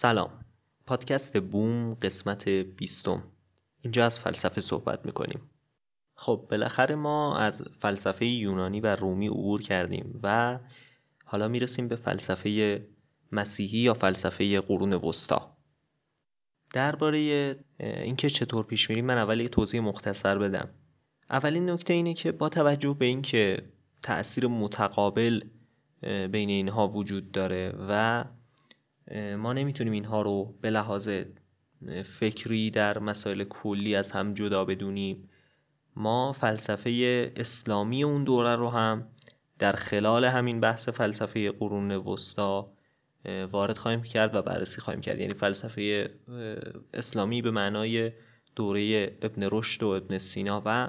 سلام. 0.00 0.44
پادکست 0.86 1.40
بوم 1.40 1.94
قسمت 1.94 2.48
بیستم. 2.48 3.22
اینجا 3.80 4.06
از 4.06 4.18
فلسفه 4.18 4.60
صحبت 4.60 5.06
می‌کنیم. 5.06 5.50
خب 6.14 6.46
بالاخره 6.50 6.94
ما 6.94 7.38
از 7.38 7.62
فلسفه 7.62 8.26
یونانی 8.26 8.80
و 8.80 8.96
رومی 8.96 9.28
عبور 9.28 9.62
کردیم 9.62 10.20
و 10.22 10.58
حالا 11.24 11.48
می‌رسیم 11.48 11.88
به 11.88 11.96
فلسفه 11.96 12.86
مسیحی 13.32 13.78
یا 13.78 13.94
فلسفه 13.94 14.60
قرون 14.60 14.92
وسطا 14.92 15.56
درباره 16.72 17.18
اینکه 17.78 18.30
چطور 18.30 18.64
پیش 18.64 18.90
میریم 18.90 19.04
من 19.04 19.18
اول 19.18 19.40
یه 19.40 19.48
توضیح 19.48 19.80
مختصر 19.80 20.38
بدم. 20.38 20.70
اولین 21.30 21.70
نکته 21.70 21.92
اینه 21.92 22.14
که 22.14 22.32
با 22.32 22.48
توجه 22.48 22.96
به 22.98 23.06
اینکه 23.06 23.72
تأثیر 24.02 24.46
متقابل 24.46 25.40
بین 26.02 26.48
اینها 26.48 26.88
وجود 26.88 27.32
داره 27.32 27.72
و 27.88 28.24
ما 29.38 29.52
نمی‌تونیم 29.52 29.92
اینها 29.92 30.22
رو 30.22 30.54
به 30.60 30.70
لحاظ 30.70 31.08
فکری 32.04 32.70
در 32.70 32.98
مسائل 32.98 33.44
کلی 33.44 33.96
از 33.96 34.10
هم 34.10 34.34
جدا 34.34 34.64
بدونیم. 34.64 35.28
ما 35.96 36.32
فلسفه 36.32 37.32
اسلامی 37.36 38.04
اون 38.04 38.24
دوره 38.24 38.56
رو 38.56 38.70
هم 38.70 39.08
در 39.58 39.72
خلال 39.72 40.24
همین 40.24 40.60
بحث 40.60 40.88
فلسفه 40.88 41.50
قرون 41.50 41.90
وسطا 41.90 42.66
وارد 43.50 43.78
خواهیم 43.78 44.02
کرد 44.02 44.34
و 44.34 44.42
بررسی 44.42 44.80
خواهیم 44.80 45.00
کرد. 45.00 45.20
یعنی 45.20 45.34
فلسفه 45.34 46.10
اسلامی 46.94 47.42
به 47.42 47.50
معنای 47.50 48.12
دوره 48.56 49.12
ابن 49.22 49.48
رشد 49.52 49.82
و 49.82 49.88
ابن 49.88 50.18
سینا 50.18 50.62
و 50.64 50.88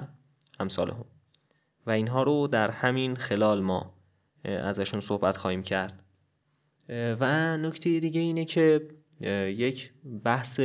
امثال 0.60 0.90
هم. 0.90 1.04
و 1.86 1.90
اینها 1.90 2.22
رو 2.22 2.46
در 2.46 2.70
همین 2.70 3.16
خلال 3.16 3.60
ما 3.60 3.94
ازشون 4.44 5.00
صحبت 5.00 5.36
خواهیم 5.36 5.62
کرد. 5.62 6.02
و 6.90 7.56
نکته 7.56 8.00
دیگه 8.00 8.20
اینه 8.20 8.44
که 8.44 8.88
یک 9.46 9.90
بحث 10.24 10.60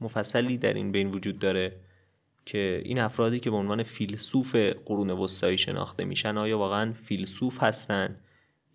مفصلی 0.00 0.58
در 0.58 0.74
این 0.74 0.92
بین 0.92 1.10
وجود 1.10 1.38
داره 1.38 1.80
که 2.44 2.82
این 2.84 2.98
افرادی 2.98 3.40
که 3.40 3.50
به 3.50 3.56
عنوان 3.56 3.82
فیلسوف 3.82 4.56
قرون 4.86 5.10
وسطایی 5.10 5.58
شناخته 5.58 6.04
میشن 6.04 6.36
آیا 6.36 6.58
واقعا 6.58 6.92
فیلسوف 6.92 7.62
هستن 7.62 8.16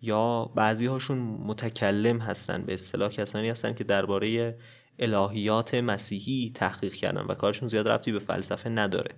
یا 0.02 0.52
بعضی 0.54 0.86
هاشون 0.86 1.18
متکلم 1.18 2.18
هستن؟ 2.18 2.62
به 2.62 2.74
اصطلاح 2.74 3.10
کسانی 3.10 3.48
هستن 3.48 3.74
که 3.74 3.84
درباره 3.84 4.56
الهیات 4.98 5.74
مسیحی 5.74 6.52
تحقیق 6.54 6.92
کردن 6.92 7.20
و 7.20 7.34
کارشون 7.34 7.68
زیاد 7.68 7.88
ربطی 7.88 8.12
به 8.12 8.18
فلسفه 8.18 8.70
نداره. 8.70 9.10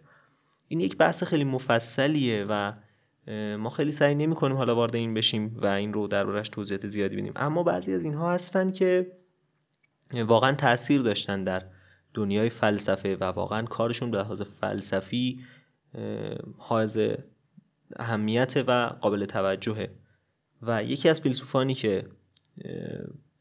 این 0.68 0.80
یک 0.80 0.96
بحث 0.96 1.22
خیلی 1.22 1.44
مفصلیه 1.44 2.46
و 2.48 2.72
ما 3.58 3.70
خیلی 3.70 3.92
سعی 3.92 4.14
نمی 4.14 4.34
کنیم 4.34 4.56
حالا 4.56 4.76
وارد 4.76 4.96
این 4.96 5.14
بشیم 5.14 5.56
و 5.56 5.66
این 5.66 5.92
رو 5.92 6.08
دربارش 6.08 6.48
توضیحات 6.48 6.86
زیادی 6.86 7.16
بدیم. 7.16 7.32
اما 7.36 7.62
بعضی 7.62 7.94
از 7.94 8.04
اینها 8.04 8.32
هستن 8.32 8.72
که 8.72 9.10
واقعا 10.12 10.52
تاثیر 10.52 11.02
داشتن 11.02 11.44
در 11.44 11.62
دنیای 12.14 12.50
فلسفه 12.50 13.16
و 13.16 13.24
واقعا 13.24 13.62
کارشون 13.62 14.10
به 14.10 14.18
لحاظ 14.18 14.42
فلسفی 14.42 15.44
حائز 16.58 16.98
اهمیت 17.96 18.64
و 18.66 18.90
قابل 19.00 19.24
توجهه. 19.24 19.90
و 20.62 20.84
یکی 20.84 21.08
از 21.08 21.20
فیلسوفانی 21.20 21.74
که 21.74 22.06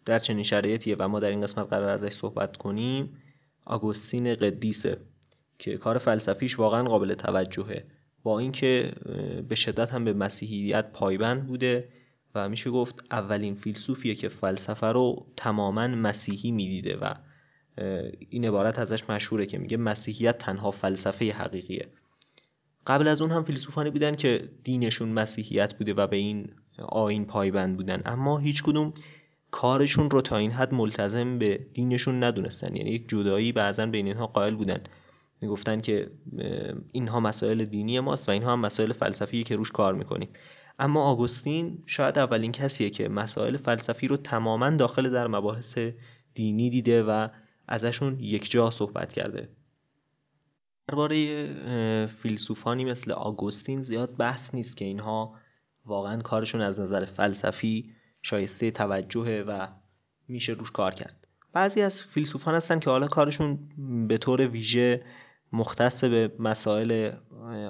در 0.06 0.20
چنین 0.20 0.44
شرایطیه 0.44 0.96
و 1.00 1.08
ما 1.08 1.20
در 1.20 1.30
این 1.30 1.42
قسمت 1.42 1.70
قرار 1.70 1.90
ازش 1.90 2.14
صحبت 2.14 2.58
کنیم 2.58 3.18
آگوستین 3.66 4.36
قدیسه 4.36 4.98
که 5.60 5.78
کار 5.78 5.98
فلسفیش 5.98 6.60
واقعا 6.60 6.84
قابل 6.84 7.14
توجهه. 7.14 7.86
با 8.26 8.40
اینکه 8.40 8.92
به 9.50 9.56
شدت 9.56 9.90
هم 9.90 10.04
به 10.04 10.14
مسیحیت 10.14 10.92
پایبند 10.92 11.48
بوده 11.48 11.90
و 12.36 12.50
میشه 12.50 12.70
گفت 12.70 13.04
اولین 13.12 13.56
فیلسوفیه 13.56 14.16
که 14.16 14.30
فلسفه 14.30 14.88
رو 14.88 15.26
تماما 15.38 15.88
مسیحی 15.88 16.52
می‌دیده 16.52 16.98
و 16.98 17.14
این 18.30 18.46
عبارت 18.46 18.80
ازش 18.80 19.10
مشهوره 19.10 19.46
که 19.46 19.58
میگه 19.58 19.78
مسیحیت 19.78 20.38
تنها 20.38 20.72
فلسفه 20.72 21.32
حقیقیه. 21.32 21.88
قبل 22.88 23.08
از 23.08 23.22
اون 23.22 23.32
هم 23.32 23.44
فیلسوفانی 23.44 23.90
بودن 23.90 24.16
که 24.16 24.50
دینشون 24.64 25.10
مسیحیت 25.10 25.78
بوده 25.78 25.94
و 25.94 26.08
به 26.08 26.18
این 26.18 26.48
آین 26.78 27.26
پایبند 27.26 27.78
بودن. 27.78 28.02
اما 28.06 28.38
هیچ 28.38 28.64
کدوم 28.64 28.94
کارشون 29.52 30.10
رو 30.10 30.22
تا 30.22 30.38
این 30.38 30.52
حد 30.52 30.74
ملتزم 30.74 31.40
به 31.40 31.60
دینشون 31.74 32.24
ندونستن. 32.24 32.76
یعنی 32.76 32.92
یک 32.92 33.10
جدایی 33.10 33.52
بعضا 33.52 33.86
بین 33.86 34.08
اینها 34.08 34.28
قائل 34.28 34.56
بودن. 34.56 34.80
می‌گفتن 35.42 35.82
که 35.82 36.12
اینها 36.92 37.20
مسائل 37.20 37.66
دینی 37.66 38.00
ماست 38.00 38.30
و 38.30 38.32
اینها 38.32 38.54
هم 38.54 38.60
مسائل 38.60 38.94
فلسفی 38.94 39.44
که 39.44 39.56
روش 39.56 39.72
کار 39.72 39.96
می‌کنیم. 39.96 40.30
اما 40.80 41.04
آگوستین 41.04 41.84
شاید 41.86 42.18
اولین 42.18 42.52
کسیه 42.52 42.90
که 42.90 43.10
مسائل 43.10 43.58
فلسفی 43.58 44.08
رو 44.08 44.18
تماما 44.18 44.70
داخل 44.70 45.10
در 45.10 45.28
مباحث 45.28 45.78
دینی 46.34 46.70
دیده 46.70 47.04
و 47.04 47.28
ازشون 47.68 48.20
یک 48.20 48.52
جا 48.52 48.70
صحبت 48.70 49.14
کرده. 49.14 49.50
درباره 50.88 52.08
فیلسوفانی 52.08 52.86
مثل 52.86 53.12
آگوستین 53.12 53.82
زیاد 53.84 54.18
بحث 54.18 54.56
نیست 54.56 54.78
که 54.78 54.86
اینها 54.86 55.36
واقعا 55.86 56.22
کارشون 56.22 56.62
از 56.62 56.80
نظر 56.80 57.06
فلسفی 57.06 57.92
شایسته 58.22 58.72
توجهه 58.72 59.44
و 59.48 59.68
میشه 60.28 60.54
روش 60.54 60.72
کار 60.72 60.94
کرد. 60.94 61.28
بعضی 61.54 61.82
از 61.82 62.04
فیلسوفان 62.04 62.56
هستن 62.56 62.80
که 62.80 62.90
حالا 62.90 63.08
کارشون 63.08 63.60
به 64.08 64.18
طور 64.18 64.48
ویژه 64.48 65.04
مختص 65.54 66.04
به 66.04 66.32
مسائل 66.40 67.12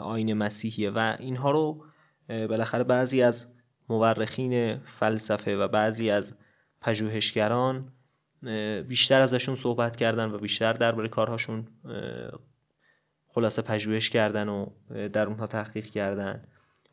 آین 0.02 0.34
مسیحیه 0.34 0.90
و 0.90 1.16
اینها 1.20 1.52
رو 1.52 1.86
بالاخره 2.28 2.84
بعضی 2.84 3.22
از 3.22 3.48
مورخین 3.90 4.78
فلسفه 4.80 5.58
و 5.58 5.68
بعضی 5.68 6.10
از 6.10 6.34
پژوهشگران 6.82 7.90
بیشتر 8.88 9.22
ازشون 9.22 9.56
صحبت 9.56 9.96
کردن 9.96 10.32
و 10.32 10.38
بیشتر 10.38 10.74
درباره 10.74 11.08
کارهاشون 11.08 11.68
خلاصه 13.28 13.62
پژوهش 13.62 14.10
کردن 14.10 14.50
و 14.50 14.66
در 15.14 15.28
اونها 15.28 15.48
تحقیق 15.48 15.86
کردن. 15.86 16.44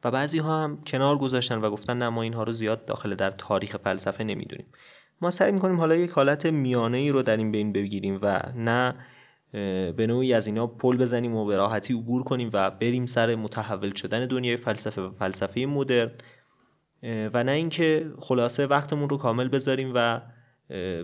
و 0.05 0.11
بعضی 0.11 0.39
ها 0.39 0.65
هم 0.65 0.83
کنار 0.87 1.19
گذاشتن 1.19 1.59
و 1.59 1.71
گفتن 1.71 1.99
نه 1.99 2.09
ما 2.09 2.23
اینها 2.23 2.43
رو 2.43 2.53
زیاد 2.53 2.85
داخل 2.85 3.15
در 3.15 3.31
تاریخ 3.31 3.77
فلسفه 3.77 4.25
نمی‌دونیم. 4.25 4.67
ما 5.21 5.31
سعی 5.31 5.53
می‌کنیم 5.53 5.77
حالا 5.77 5.95
یک 5.95 6.11
حالت 6.11 6.47
میانه 6.47 6.99
ای 6.99 7.11
رو 7.11 7.23
در 7.23 7.37
این 7.37 7.53
بین 7.53 7.73
بگیریم 7.73 8.19
و 8.23 8.41
نه 8.57 8.95
به 9.53 10.07
نوعی 10.09 10.33
از 10.33 10.47
اینا 10.47 10.67
پل 10.67 10.97
بزنیم 10.97 11.35
و 11.35 11.45
به 11.45 11.57
راحتی 11.57 11.95
عبور 11.95 12.23
کنیم 12.23 12.51
و 12.53 12.71
بریم 12.71 13.07
سر 13.07 13.35
متحول 13.35 13.95
شدن 13.95 14.27
دنیای 14.27 14.57
فلسفه 14.57 15.03
و 15.03 15.13
فلسفه 15.13 15.67
مدرن. 15.67 16.11
و 17.03 17.45
نه 17.45 17.53
اینکه 17.53 18.13
خلاصه 18.19 18.67
وقتمون 18.67 19.09
رو 19.09 19.17
کامل 19.17 19.49
بذاریم 19.49 19.93
و 19.95 20.21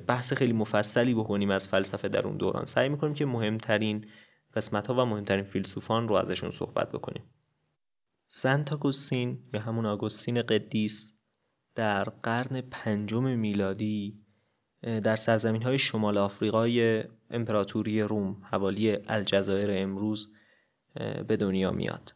بحث 0.07 0.33
خیلی 0.33 0.53
مفصلی 0.53 1.15
بکنیم 1.15 1.51
از 1.51 1.69
فلسفه 1.69 2.09
در 2.09 2.27
اون 2.27 2.37
دوران. 2.37 2.65
سعی 2.65 2.89
می‌کنیم 2.89 3.15
که 3.15 3.27
مهمترین 3.27 4.07
قسمت 4.55 4.87
ها 4.87 4.95
و 4.95 5.05
مهمترین 5.05 5.45
فیلسوفان 5.45 6.09
رو 6.09 6.15
ازشون 6.15 6.51
صحبت 6.51 6.93
بکنیم. 6.93 7.23
سنت 8.27 8.73
آگوستین 8.73 9.39
یا 9.55 9.61
همون 9.61 9.87
آگوستین 9.87 10.43
قدیس 10.43 11.15
در 11.75 12.05
قرن 12.05 12.61
پنجم 12.61 13.25
میلادی 13.25 14.17
در 14.83 15.17
سرزمین 15.17 15.63
های 15.63 15.79
شمال 15.79 16.19
آفریقای 16.19 17.05
امپراتوری 17.31 18.03
روم 18.03 18.43
حوالی 18.51 18.97
الجزایر 19.09 19.71
امروز 19.73 20.33
به 21.29 21.37
دنیا 21.37 21.71
میاد. 21.71 22.15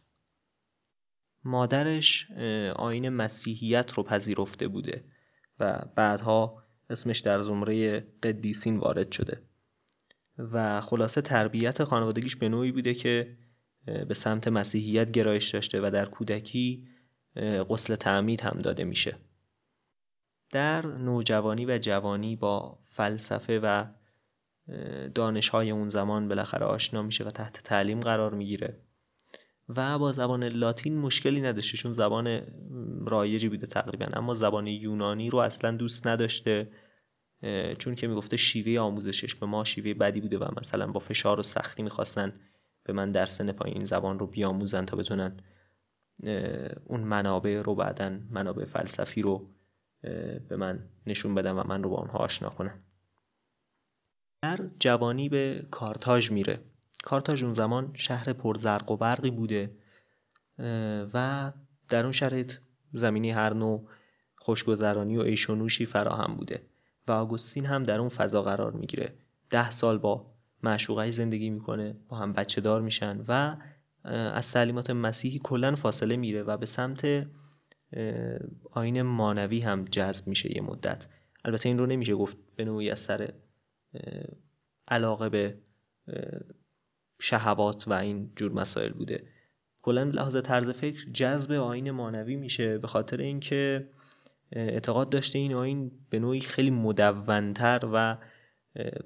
مادرش 1.45 2.31
آین 2.77 3.09
مسیحیت 3.09 3.93
رو 3.93 4.03
پذیرفته 4.03 4.69
بوده 4.69 5.05
و 5.59 5.79
بعدها 5.97 6.63
اسمش 6.91 7.19
در 7.19 7.43
زمره 7.43 8.01
قدیسین 8.23 8.77
وارد 8.77 9.13
شده. 9.13 9.43
و 10.39 10.81
خلاصه 10.81 11.21
تربیت 11.21 11.85
خانوادگیش 11.85 12.37
به 12.37 12.49
نوعی 12.49 12.73
بوده 12.73 12.95
که 12.95 13.37
به 14.09 14.15
سمت 14.15 14.49
مسیحیت 14.49 15.11
گرایش 15.11 15.51
داشته 15.51 15.81
و 15.81 15.91
در 15.91 16.05
کودکی 16.05 16.89
غسل 17.69 17.95
تعمید 17.95 18.41
هم 18.41 18.61
داده 18.63 18.85
میشه. 18.85 19.19
در 20.53 20.87
نوجوانی 20.87 21.67
و 21.67 21.79
جوانی 21.79 22.37
با 22.37 22.79
فلسفه 22.83 23.61
و 23.63 23.85
دانشهای 25.15 25.71
اون 25.71 25.91
زمان 25.91 26.29
بالاخره 26.29 26.67
آشنا 26.67 27.03
میشه 27.03 27.25
و 27.25 27.31
تحت 27.31 27.63
تعلیم 27.63 28.01
قرار 28.01 28.35
می‌گیره. 28.35 28.79
و 29.69 29.99
با 29.99 30.13
زبان 30.13 30.45
لاتین 30.45 30.99
مشکلی 30.99 31.41
نداشته 31.41 31.77
چون 31.77 31.93
زبان 31.93 32.41
رایجی 33.07 33.49
بوده 33.49 33.67
تقریبا. 33.67 34.07
اما 34.13 34.35
زبان 34.35 34.67
یونانی 34.67 35.31
رو 35.31 35.39
اصلا 35.39 35.77
دوست 35.77 36.07
نداشته 36.07 36.71
چون 37.79 37.95
که 37.95 38.07
می‌گفته 38.07 38.37
شیوه 38.37 38.81
آموزشش 38.81 39.35
به 39.35 39.47
ما 39.47 39.65
شیوه 39.65 39.95
بدی 39.95 40.21
بوده 40.21 40.39
و 40.39 40.49
مثلا 40.61 40.87
با 40.87 41.01
فشار 41.01 41.41
و 41.41 41.43
سختی 41.43 41.83
می‌خواستن 41.83 42.33
به 42.85 42.93
من 42.93 43.13
در 43.13 43.27
سن 43.27 43.53
پایین 43.53 43.85
زبان 43.85 44.19
رو 44.19 44.27
بیاموزن 44.27 44.85
تا 44.85 44.97
بتونن 44.97 45.37
اون 46.87 47.01
منابع 47.01 47.63
رو 47.63 47.75
بعدا 47.75 48.19
منابع 48.31 48.65
فلسفی 48.65 49.23
رو 49.23 49.47
به 50.49 50.57
من 50.57 50.89
نشون 51.07 51.35
بدن 51.35 51.53
و 51.53 51.63
من 51.69 51.83
رو 51.83 51.91
با 51.91 51.97
اونها 51.97 52.19
آشنا 52.19 52.51
کنن 52.51 52.83
در 54.43 54.59
جوانی 54.79 55.29
به 55.29 55.67
کارتاژ 55.71 56.31
میره. 56.31 56.61
کارتاژ 57.05 57.43
اون 57.43 57.55
زمان 57.55 57.93
شهر 57.95 58.33
پرزرق 58.33 58.91
و 58.91 58.97
برقی 58.97 59.31
بوده 59.31 59.77
و 61.15 61.53
در 61.89 62.03
اون 62.03 62.13
شرایط 62.13 62.55
زمینی 62.95 63.31
هر 63.31 63.55
نوع 63.55 63.89
خوشگذرانی 64.37 65.17
و 65.17 65.21
ایشونوشی 65.21 65.87
فراهم 65.87 66.35
بوده 66.35 66.63
و 67.09 67.13
آگوستین 67.13 67.67
هم 67.67 67.85
در 67.85 67.99
اون 67.99 68.09
فضا 68.09 68.43
قرار 68.43 68.73
می‌گیره. 68.73 69.15
ده 69.51 69.71
سال 69.71 69.99
با 69.99 70.33
معشوقه 70.63 71.11
زندگی 71.11 71.51
می‌کنه 71.51 71.97
با 72.09 72.17
هم 72.17 72.33
بچه 72.33 72.61
دار 72.61 72.81
میشن 72.81 73.25
و 73.29 73.57
از 74.05 74.53
تعلیمات 74.53 74.91
مسیحی 74.91 75.41
کلا 75.45 75.75
فاصله 75.77 76.17
میره 76.17 76.43
و 76.43 76.57
به 76.57 76.67
سمت 76.67 77.27
آین 78.71 79.03
مانوی 79.03 79.61
هم 79.61 79.85
جذب 79.85 80.27
میشه 80.27 80.57
یه 80.57 80.63
مدت. 80.63 81.09
البته 81.45 81.69
این 81.69 81.79
رو 81.79 81.87
نمیشه 81.87 82.15
گفت 82.15 82.37
به 82.57 82.65
نوعی 82.65 82.91
از 82.91 82.99
سر 82.99 83.33
علاقه 84.89 85.29
به 85.29 85.59
شهوات 87.21 87.89
و 87.89 87.93
این 87.93 88.33
جور 88.37 88.53
مسائل 88.53 88.93
بوده. 88.93 89.25
کلا 89.83 90.03
لحاظ 90.03 90.37
طرز 90.37 90.71
فکر 90.71 91.11
جذب 91.11 91.53
آین 91.53 91.91
مانوی 91.91 92.37
میشه 92.37 92.79
به 92.79 92.89
خاطر 92.89 93.21
اینکه 93.21 93.87
اعتقاد 94.53 95.11
داشته 95.11 95.39
این 95.39 95.55
آین 95.55 95.91
به 96.11 96.19
نوعی 96.19 96.41
خیلی 96.41 96.71
مدونتر 96.71 97.81
و 97.93 98.19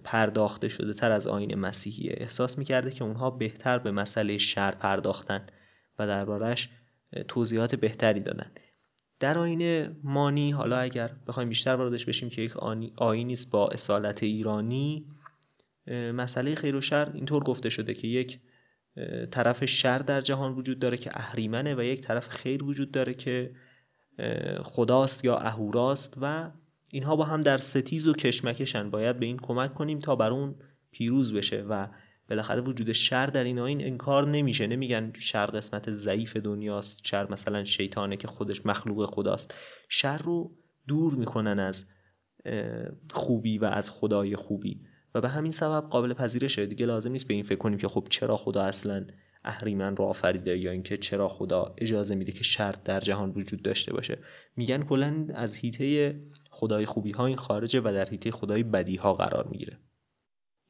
پرداخته 0.04 0.68
شده 0.68 0.92
تر 0.92 1.10
از 1.12 1.26
آین 1.26 1.54
مسیحیه. 1.54 2.14
احساس 2.16 2.58
می‌کرده 2.58 2.90
که 2.90 3.04
اونها 3.04 3.30
بهتر 3.30 3.78
به 3.78 3.90
مسئله 3.90 4.38
شر 4.38 4.70
پرداختن 4.70 5.46
و 5.98 6.06
دربارش 6.06 6.68
توضیحات 7.28 7.74
بهتری 7.74 8.20
دادن. 8.20 8.50
در 9.20 9.38
آین 9.38 9.88
مانی 10.02 10.50
حالا 10.50 10.78
اگر 10.78 11.10
بخوایم 11.26 11.48
بیشتر 11.48 11.74
واردش 11.74 12.04
بشیم 12.04 12.28
که 12.28 12.42
یک 12.42 12.56
آینی 12.96 13.32
است 13.32 13.50
با 13.50 13.68
اصالت 13.68 14.22
ایرانی 14.22 15.06
مسئله 16.14 16.54
خیر 16.54 16.76
و 16.76 16.80
شر 16.80 17.12
اینطور 17.14 17.44
گفته 17.44 17.70
شده 17.70 17.94
که 17.94 18.08
یک 18.08 18.40
طرف 19.30 19.64
شر 19.64 19.98
در 19.98 20.20
جهان 20.20 20.54
وجود 20.54 20.78
داره 20.78 20.96
که 20.96 21.10
اهریمنه 21.14 21.74
و 21.74 21.82
یک 21.82 22.00
طرف 22.00 22.28
خیر 22.28 22.64
وجود 22.64 22.90
داره 22.90 23.14
که 23.14 23.54
خداست 24.62 25.24
یا 25.24 25.36
اهوراست 25.36 26.14
و 26.20 26.50
اینها 26.90 27.16
با 27.16 27.24
هم 27.24 27.40
در 27.40 27.56
ستیز 27.56 28.06
و 28.06 28.12
کشمکشن. 28.12 28.90
باید 28.90 29.18
به 29.18 29.26
این 29.26 29.36
کمک 29.36 29.74
کنیم 29.74 29.98
تا 29.98 30.16
بر 30.16 30.30
اون 30.30 30.54
پیروز 30.90 31.32
بشه 31.32 31.62
و 31.62 31.86
بالاخره 32.28 32.60
وجود 32.60 32.92
شر 32.92 33.26
در 33.26 33.44
این 33.44 33.58
آین 33.58 33.84
انکار 33.84 34.28
نمیشه. 34.28 34.66
نمیگن 34.66 35.12
شر 35.18 35.46
قسمت 35.46 35.90
ضعیف 35.90 36.36
دنیاست 36.36 37.00
شر 37.04 37.32
مثلا 37.32 37.64
شیطانه 37.64 38.16
که 38.16 38.28
خودش 38.28 38.66
مخلوق 38.66 39.10
خداست. 39.14 39.54
شر 39.88 40.18
رو 40.18 40.56
دور 40.88 41.14
می‌کنن 41.14 41.58
از 41.58 41.84
خوبی 43.12 43.58
و 43.58 43.64
از 43.64 43.90
خدای 43.90 44.36
خوبی. 44.36 44.80
و 45.14 45.20
به 45.20 45.28
همین 45.28 45.52
سبب 45.52 45.88
قابل 45.88 46.12
پذیرشه. 46.12 46.66
دیگه 46.66 46.86
لازم 46.86 47.12
نیست 47.12 47.28
به 47.28 47.34
این 47.34 47.42
فکر 47.42 47.58
کنیم 47.58 47.78
که 47.78 47.88
خب 47.88 48.06
چرا 48.10 48.36
خدا 48.36 48.62
اصلا 48.62 49.06
اهریمن 49.44 49.96
رو 49.96 50.04
آفریده 50.04 50.58
یا 50.58 50.70
اینکه 50.70 50.96
چرا 50.96 51.28
خدا 51.28 51.74
اجازه 51.78 52.14
میده 52.14 52.32
که 52.32 52.44
شر 52.44 52.74
در 52.84 53.00
جهان 53.00 53.30
وجود 53.30 53.62
داشته 53.62 53.92
باشه. 53.92 54.18
میگن 54.56 54.82
کلا 54.82 55.26
از 55.34 55.54
هیته 55.54 56.18
خدای 56.50 56.86
خوبی 56.86 57.12
ها 57.12 57.26
این 57.26 57.36
خارجه 57.36 57.80
و 57.80 57.92
در 57.94 58.10
هیته 58.10 58.30
خدای 58.30 58.62
بدی 58.62 58.96
ها 58.96 59.14
قرار 59.14 59.48
می‌گیره. 59.48 59.78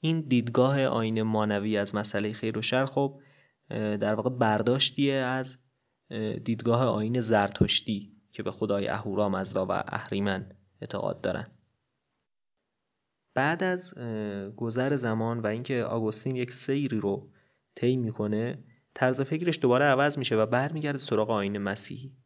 این 0.06 0.20
دیدگاه 0.20 0.84
آین 0.84 1.22
مانوی 1.22 1.76
از 1.76 1.94
مسئله 1.94 2.32
خیر 2.32 2.58
و 2.58 2.62
شر 2.62 2.84
خب 2.84 3.20
در 3.68 4.14
واقع 4.14 4.30
برداشتیه 4.30 5.14
از 5.14 5.58
دیدگاه 6.44 6.84
آین 6.84 7.20
زرتشتی 7.20 8.12
که 8.32 8.42
به 8.42 8.50
خدای 8.50 8.88
اهورامزدا 8.88 9.66
و 9.66 9.72
اهریمن 9.72 10.52
اعتقاد 10.80 11.20
دارن. 11.20 11.50
بعد 13.34 13.62
از 13.62 13.94
گذر 14.56 14.96
زمان 14.96 15.40
و 15.40 15.46
اینکه 15.46 15.84
آگوستین 15.84 16.36
یک 16.36 16.52
سیری 16.52 17.00
رو 17.00 17.30
طی 17.74 17.96
می‌کنه 17.96 18.64
طرز 18.94 19.20
فکرش 19.20 19.58
دوباره 19.62 19.84
عوض 19.84 20.18
میشه 20.18 20.36
و 20.36 20.46
برمیگرده 20.46 20.98
سراغ 20.98 21.30
آین 21.30 21.58
مسیحی. 21.58 22.16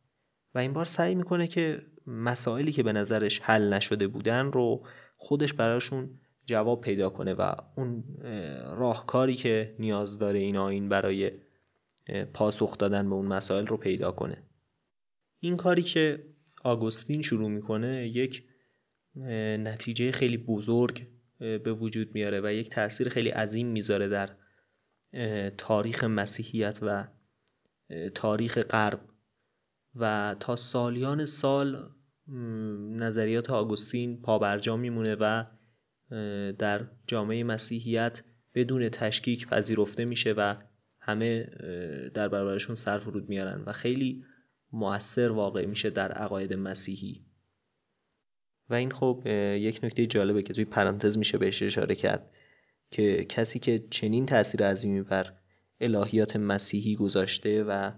و 0.54 0.58
این 0.58 0.72
بار 0.72 0.84
سعی 0.84 1.14
می‌کنه 1.14 1.46
که 1.46 1.82
مسائلی 2.06 2.72
که 2.72 2.82
به 2.82 2.92
نظرش 2.92 3.40
حل 3.40 3.74
نشده 3.74 4.08
بودن 4.08 4.52
رو 4.52 4.86
خودش 5.16 5.52
براشون 5.52 6.20
جواب 6.50 6.80
پیدا 6.80 7.10
کنه 7.10 7.34
و 7.34 7.52
اون 7.76 8.04
راهکاری 8.76 9.34
که 9.34 9.74
نیاز 9.78 10.18
داره 10.18 10.38
این 10.38 10.56
آین 10.56 10.88
برای 10.88 11.32
پاسخ 12.34 12.78
دادن 12.78 13.08
به 13.08 13.14
اون 13.14 13.26
مسائل 13.26 13.66
رو 13.66 13.76
پیدا 13.76 14.12
کنه. 14.12 14.42
این 15.40 15.56
کاری 15.56 15.82
که 15.82 16.24
آگوستین 16.64 17.22
شروع 17.22 17.50
می‌کنه 17.50 18.08
یک 18.08 18.44
نتیجه 19.58 20.12
خیلی 20.12 20.36
بزرگ 20.36 21.06
به 21.38 21.72
وجود 21.72 22.14
میاره 22.14 22.40
و 22.40 22.52
یک 22.52 22.70
تاثیر 22.70 23.08
خیلی 23.08 23.28
عظیم 23.28 23.66
می‌ذاره 23.66 24.08
در 24.08 24.30
تاریخ 25.50 26.04
مسیحیت 26.04 26.78
و 26.82 27.08
تاریخ 28.14 28.58
غرب. 28.58 29.00
و 29.94 30.36
تا 30.40 30.56
سالیان 30.56 31.26
سال 31.26 31.90
نظریات 32.96 33.50
آگوستین 33.50 34.22
پابرجا 34.22 34.76
میمونه 34.76 35.16
و 35.20 35.44
در 36.58 36.86
جامعه 37.06 37.44
مسیحیت 37.44 38.22
بدون 38.54 38.88
تشکیک 38.88 39.46
پذیرفته 39.46 40.04
میشه 40.04 40.32
و 40.32 40.54
همه 41.00 41.44
در 42.14 42.28
برابرشون 42.28 42.74
سر 42.74 42.98
فرود 42.98 43.28
میارن 43.28 43.62
و 43.66 43.72
خیلی 43.72 44.24
مؤثر 44.72 45.30
واقع 45.30 45.66
میشه 45.66 45.90
در 45.90 46.12
عقاید 46.12 46.54
مسیحی. 46.54 47.24
و 48.70 48.74
این 48.74 48.90
خب 48.90 49.22
یک 49.56 49.80
نکته 49.82 50.06
جالبه 50.06 50.42
که 50.42 50.52
توی 50.52 50.64
پرانتز 50.64 51.18
میشه 51.18 51.38
بهش 51.38 51.62
اشاره 51.62 51.94
کرد 51.94 52.30
که 52.90 53.24
کسی 53.24 53.58
که 53.58 53.84
چنین 53.90 54.26
تاثیر 54.26 54.66
عظیمی 54.66 55.02
بر 55.02 55.32
الهیات 55.80 56.36
مسیحی 56.36 56.96
گذاشته 56.96 57.64
و 57.64 57.90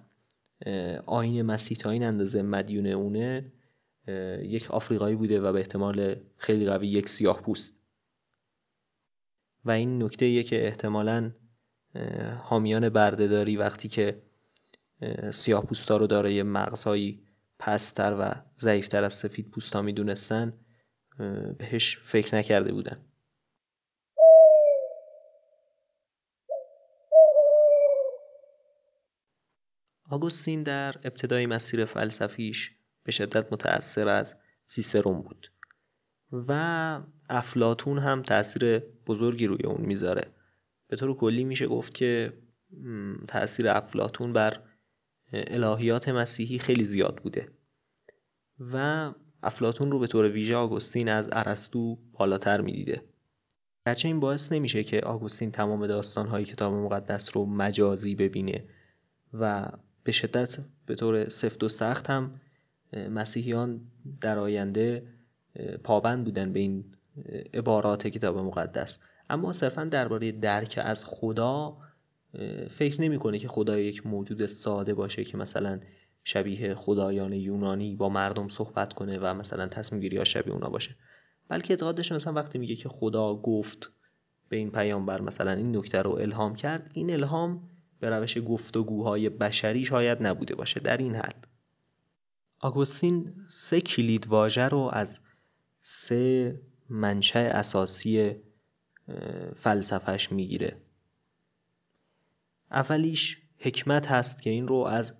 آین 1.07 1.43
مسیح 1.43 1.77
تا 1.77 1.91
این 1.91 2.05
اندازه 2.05 2.43
مدیون 2.43 2.87
اونه 2.87 3.53
یک 4.43 4.71
آفریقایی 4.71 5.17
بوده 5.17 5.41
و 5.41 5.53
به 5.53 5.59
احتمال 5.59 6.17
خیلی 6.37 6.67
قوی 6.67 6.89
یک 6.89 7.09
سیاه 7.09 7.43
پوست 7.43 7.82
و 9.65 9.71
این 9.71 10.03
نکته 10.03 10.43
که 10.43 10.67
احتمالا 10.67 11.33
حامیان 12.43 12.89
بردهداری 12.89 13.57
وقتی 13.57 13.89
که 13.89 14.23
سیاه 15.31 15.67
پوستا 15.67 15.97
رو 15.97 16.07
دارای 16.07 16.43
مغزهایی 16.43 17.27
پستر 17.59 18.17
و 18.21 18.35
ضعیفتر 18.59 19.05
از 19.05 19.13
سفید 19.13 19.51
پوستا 19.51 19.83
می‌دونستن 19.83 20.53
بهش 21.59 21.99
فکر 21.99 22.37
نکرده 22.37 22.73
بودن. 22.73 22.97
آگوستین 30.11 30.63
در 30.63 30.95
ابتدای 31.05 31.47
مسیر 31.47 31.85
فلسفیش 31.85 32.71
به 33.03 33.13
شدت 33.13 33.53
متأثر 33.53 34.09
از 34.09 34.37
سیسرون 34.67 35.23
بود. 35.23 35.53
و 36.33 37.01
افلاتون 37.29 37.99
هم 37.99 38.23
تاثیر 38.23 38.79
بزرگی 38.79 39.47
روی 39.47 39.65
اون 39.65 39.87
می‌ذاره. 39.87 40.33
به 40.89 40.97
طور 40.97 41.17
کلی 41.17 41.45
میشه 41.45 41.67
گفت 41.67 41.95
که 41.95 42.33
تاثیر 43.29 43.69
افلاتون 43.69 44.33
بر 44.33 44.61
الهیات 45.33 46.09
مسیحی 46.09 46.59
خیلی 46.59 46.85
زیاد 46.85 47.17
بوده. 47.17 47.49
و 48.73 49.13
افلاتون 49.43 49.91
رو 49.91 49.99
به 49.99 50.07
طور 50.07 50.25
ویژه 50.25 50.57
آگوستین 50.57 51.09
از 51.09 51.29
ارسطو 51.33 51.99
بالاتر 52.13 52.61
می‌دیده. 52.61 53.03
گرچه 53.87 54.09
این 54.09 54.21
باعث 54.21 54.53
نمیشه 54.53 54.85
که 54.85 55.01
آگوستین 55.01 55.51
تمام 55.51 55.87
داستانهای 55.87 56.45
کتاب 56.45 56.75
مقدس 56.75 57.37
رو 57.37 57.47
مجازی 57.47 58.15
ببینه 58.15 58.65
و 59.33 59.71
به 60.05 60.13
شدت 60.13 60.59
به 60.87 60.95
طور 60.95 61.29
سفت 61.29 61.65
و 61.65 61.69
سخت 61.69 62.11
هم 62.11 62.41
مسیحیان 63.11 63.81
در 64.21 64.39
آینده 64.39 65.07
پابند 65.85 66.25
بودن 66.25 66.53
به 66.53 66.61
این 66.61 66.85
عبارات 67.55 68.07
کتاب 68.07 68.39
مقدس. 68.39 68.99
اما 69.31 69.53
صرفا 69.53 69.85
درباره 69.85 70.33
درک 70.33 70.81
از 70.83 71.05
خدا 71.05 71.77
فکر 72.71 73.01
نمی‌کنه 73.01 73.39
که 73.39 73.49
خدا 73.49 73.79
یک 73.79 74.07
موجود 74.07 74.47
ساده 74.47 74.95
باشه 74.95 75.25
که 75.25 75.37
مثلا 75.37 75.81
شبیه 76.25 76.75
خدایان 76.75 77.33
یونانی 77.33 77.97
با 77.97 78.09
مردم 78.09 78.49
صحبت 78.49 78.93
کنه 78.93 79.19
و 79.19 79.35
مثلا 79.35 79.67
تصمیم 79.67 80.01
گیری 80.01 80.17
ها 80.17 80.25
شبیه 80.25 80.53
اونا 80.53 80.69
باشه. 80.69 80.97
بلکه 81.49 81.73
اعتقادش 81.73 82.13
مثلا 82.13 82.33
وقتی 82.33 82.59
میگه 82.59 82.77
که 82.77 82.89
خدا 82.89 83.35
گفت 83.35 83.93
به 84.49 84.57
این 84.57 84.71
پیامبر 84.71 85.21
مثلا 85.21 85.53
این 85.53 85.77
نکته 85.77 86.03
رو 86.03 86.11
الهام 86.11 86.55
کرد 86.55 86.91
این 86.95 87.13
الهام 87.13 87.71
به 88.01 88.11
روش 88.11 88.39
گفتگوهای 88.47 89.29
بشری 89.29 89.85
شاید 89.85 90.27
نبوده 90.27 90.55
باشه. 90.55 90.81
در 90.81 90.97
این 90.97 91.15
حد. 91.15 91.49
آگوستین 92.61 93.35
سه 93.47 93.81
کلید 93.81 94.27
واژه 94.27 94.69
رو 94.69 94.91
از 94.93 95.21
سه 95.85 96.61
منشأ 96.89 97.39
اساسی 97.39 98.35
فلسفهش 99.57 100.33
می‌گیره. 100.33 100.77
اولیش 102.71 103.43
حکمت 103.59 104.07
هست 104.07 104.43
که 104.43 104.51
این 104.51 104.69
رو 104.69 104.77
از 104.77 105.13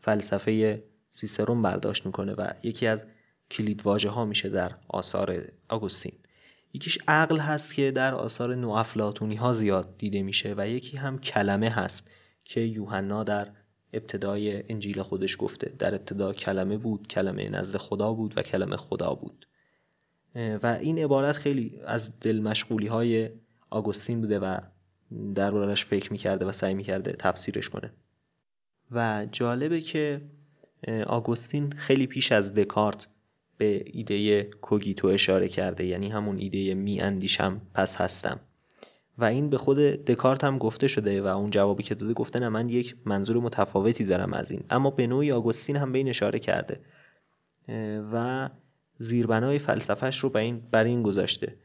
فلسفه 0.00 0.84
سیسرون 1.10 1.62
برداشت 1.62 2.06
می‌کنه 2.06 2.32
و 2.32 2.50
یکی 2.62 2.86
از 2.86 3.06
کلید 3.50 3.82
واژه 3.82 4.08
ها 4.08 4.24
میشه 4.24 4.48
در 4.48 4.74
آثار 4.88 5.42
آگوستین. 5.68 6.18
یکیش 6.72 6.98
عقل 7.08 7.38
هست 7.38 7.74
که 7.74 7.90
در 7.90 8.14
آثار 8.14 8.54
نوافلاتونی 8.54 9.36
ها 9.36 9.52
زیاد 9.52 9.98
دیده 9.98 10.22
میشه 10.22 10.54
و 10.58 10.68
یکی 10.68 10.96
هم 10.96 11.18
کلمه 11.18 11.70
هست 11.70 12.10
که 12.44 12.60
یوحنا 12.60 13.24
در 13.24 13.52
ابتدای 13.92 14.72
انجیل 14.72 15.02
خودش 15.02 15.36
گفته. 15.38 15.72
در 15.78 15.94
ابتدا 15.94 16.32
کلمه 16.32 16.78
بود 16.78 17.08
کلمه 17.08 17.48
نزد 17.48 17.76
خدا 17.76 18.12
بود 18.12 18.38
و 18.38 18.42
کلمه 18.42 18.76
خدا 18.76 19.14
بود. 19.14 19.46
و 20.34 20.78
این 20.80 20.98
عبارت 20.98 21.36
خیلی 21.36 21.80
از 21.86 22.20
دل 22.20 22.40
مشغولی 22.40 22.86
های 22.86 23.30
آگوستین 23.70 24.20
بوده 24.20 24.38
و 24.38 24.58
دربارش 25.34 25.84
فکر 25.84 26.12
می‌کرده 26.12 26.46
و 26.46 26.52
سعی 26.52 26.74
می‌کرده 26.74 27.12
تفسیرش 27.12 27.68
کنه. 27.68 27.92
و 28.90 29.24
جالبه 29.32 29.80
که 29.80 30.20
آگوستین 31.06 31.72
خیلی 31.72 32.06
پیش 32.06 32.32
از 32.32 32.54
دکارت 32.54 33.08
به 33.58 33.84
ایده 33.92 34.44
کوگیتو 34.44 35.08
اشاره 35.08 35.48
کرده 35.48 35.84
یعنی 35.84 36.08
همون 36.08 36.38
ایده 36.38 36.74
می 36.74 37.00
اندیشم 37.00 37.60
پس 37.74 37.96
هستم. 37.96 38.40
و 39.18 39.24
این 39.24 39.50
به 39.50 39.58
خود 39.58 39.78
دکارت 39.78 40.44
هم 40.44 40.58
گفته 40.58 40.88
شده 40.88 41.22
و 41.22 41.26
اون 41.26 41.50
جوابی 41.50 41.82
که 41.82 41.94
داده 41.94 42.12
گفته 42.12 42.38
نه 42.38 42.48
من 42.48 42.68
یک 42.68 42.96
منظور 43.04 43.36
متفاوتی 43.36 44.04
دارم 44.04 44.32
از 44.32 44.50
این. 44.50 44.64
اما 44.70 44.90
به 44.90 45.06
نوعی 45.06 45.32
آگوستین 45.32 45.76
هم 45.76 45.92
به 45.92 45.98
این 45.98 46.08
اشاره 46.08 46.38
کرده. 46.38 46.80
و 48.12 48.48
زیربنای 48.98 49.58
فلسفهش 49.58 50.18
رو 50.18 50.36
این 50.36 50.60
بر 50.70 50.84
این 50.84 51.02
گذاشته 51.02 51.56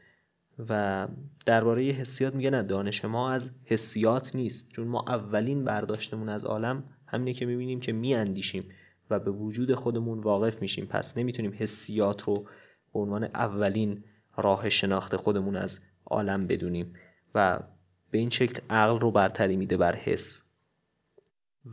و 0.69 1.07
درباره 1.45 1.83
حسیات 1.83 2.35
میگه 2.35 2.49
نه 2.49 2.63
دانش 2.63 3.05
ما 3.05 3.31
از 3.31 3.51
حسیات 3.65 4.35
نیست. 4.35 4.69
چون 4.69 4.87
ما 4.87 5.05
اولین 5.07 5.65
برداشتمون 5.65 6.29
از 6.29 6.45
عالم 6.45 6.83
همینه 7.05 7.33
که 7.33 7.45
می‌بینیم 7.45 7.79
که 7.79 7.91
میاندیشیم 7.91 8.63
و 9.09 9.19
به 9.19 9.31
وجود 9.31 9.73
خودمون 9.73 10.19
واقف 10.19 10.61
میشیم. 10.61 10.85
پس 10.85 11.17
نمی‌تونیم 11.17 11.53
حسیات 11.57 12.21
رو 12.21 12.47
به 12.93 12.99
عنوان 12.99 13.23
اولین 13.23 14.03
راه 14.37 14.69
شناخت 14.69 15.15
خودمون 15.15 15.55
از 15.55 15.79
عالم 16.05 16.47
بدونیم 16.47 16.93
و 17.35 17.59
به 18.11 18.17
این 18.17 18.29
شکل 18.29 18.61
عقل 18.69 18.99
رو 18.99 19.11
برتری 19.11 19.55
میده 19.55 19.77
بر 19.77 19.95
حس. 19.95 20.41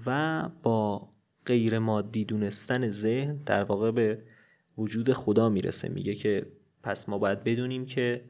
و 0.06 0.42
با 0.62 1.08
غیر 1.46 1.78
مادی 1.78 2.24
دونستن 2.24 2.90
ذهن 2.90 3.36
در 3.36 3.62
واقع 3.62 3.90
به 3.90 4.22
وجود 4.78 5.12
خدا 5.12 5.48
می‌رسه. 5.48 5.88
میگه 5.88 6.14
که 6.14 6.46
پس 6.82 7.08
ما 7.08 7.18
باید 7.18 7.44
بدونیم 7.44 7.86
که 7.86 8.24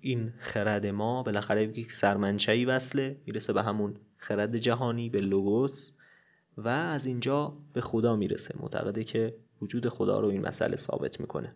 این 0.00 0.32
خرد 0.38 0.86
ما 0.86 1.22
بالاخره 1.22 1.78
یک 1.78 1.92
سرمنشهی 1.92 2.64
وصله. 2.64 3.20
می‌رسه 3.26 3.52
به 3.52 3.62
همون 3.62 3.96
خرد 4.16 4.56
جهانی 4.56 5.08
به 5.08 5.20
لوگوس 5.20 5.90
و 6.56 6.68
از 6.68 7.06
اینجا 7.06 7.58
به 7.72 7.80
خدا 7.80 8.16
می‌رسه. 8.16 8.54
معتقده 8.60 9.04
که 9.04 9.36
وجود 9.62 9.88
خدا 9.88 10.20
رو 10.20 10.28
این 10.28 10.42
مسئله 10.42 10.76
ثابت 10.76 11.20
می‌کنه. 11.20 11.54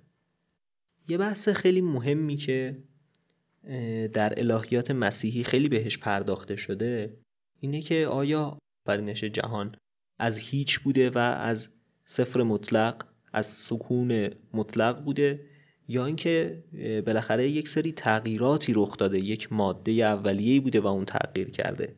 یه 1.09 1.19
بحث 1.19 1.49
خیلی 1.49 1.81
مهمی 1.81 2.37
که 2.37 2.77
در 4.13 4.35
الهیات 4.37 4.91
مسیحی 4.91 5.45
خیلی 5.45 5.69
بهش 5.69 5.99
پرداخته 5.99 6.57
شده 6.57 7.17
اینه 7.61 7.83
که 7.83 8.07
آیا 8.07 8.59
آفرینش 8.87 9.25
جهان 9.25 9.73
از 10.19 10.39
هیچ 10.39 10.81
بوده 10.81 11.11
و 11.11 11.19
از 11.19 11.69
صفر 12.05 12.43
مطلق 12.43 13.14
از 13.35 13.47
سکون 13.47 14.31
مطلق 14.55 15.05
بوده 15.05 15.41
یا 15.89 16.07
اینکه 16.07 16.65
بالاخره 17.07 17.49
یک 17.49 17.69
سری 17.69 17.93
تغییراتی 17.93 18.73
رخ 18.77 18.97
داده 18.97 19.19
یک 19.19 19.53
ماده 19.53 19.93
اولیه‌ای 19.93 20.61
بوده 20.61 20.81
و 20.81 20.87
اون 20.87 21.05
تغییر 21.05 21.51
کرده. 21.51 21.95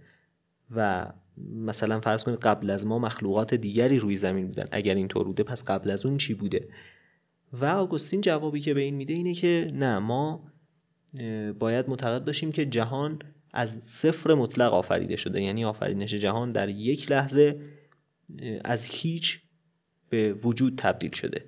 و 0.76 1.06
مثلا 1.38 2.00
فرض 2.00 2.24
کنید 2.24 2.38
قبل 2.38 2.70
از 2.70 2.86
ما 2.86 2.98
مخلوقات 2.98 3.54
دیگری 3.54 3.98
روی 3.98 4.16
زمین 4.16 4.46
بودن. 4.46 4.64
اگر 4.70 4.94
اینطور 4.94 5.24
بوده 5.24 5.42
پس 5.42 5.64
قبل 5.64 5.90
از 5.90 6.06
اون 6.06 6.16
چی 6.16 6.34
بوده؟ 6.34 6.68
و 7.52 7.64
آگوستین 7.64 8.20
جوابی 8.20 8.60
که 8.60 8.74
به 8.74 8.80
این 8.80 8.94
میده 8.94 9.14
اینه 9.14 9.34
که 9.34 9.70
نه 9.74 9.98
ما 9.98 10.52
باید 11.58 11.88
معتقد 11.88 12.24
باشیم 12.24 12.52
که 12.52 12.66
جهان 12.66 13.18
از 13.52 13.78
صفر 13.82 14.34
مطلق 14.34 14.72
آفریده 14.72 15.16
شده. 15.16 15.42
یعنی 15.42 15.64
آفرینش 15.64 16.14
جهان 16.14 16.52
در 16.52 16.68
یک 16.68 17.10
لحظه 17.10 17.60
از 18.64 18.84
هیچ 18.84 19.40
به 20.10 20.32
وجود 20.32 20.74
تبدیل 20.76 21.10
شده. 21.10 21.44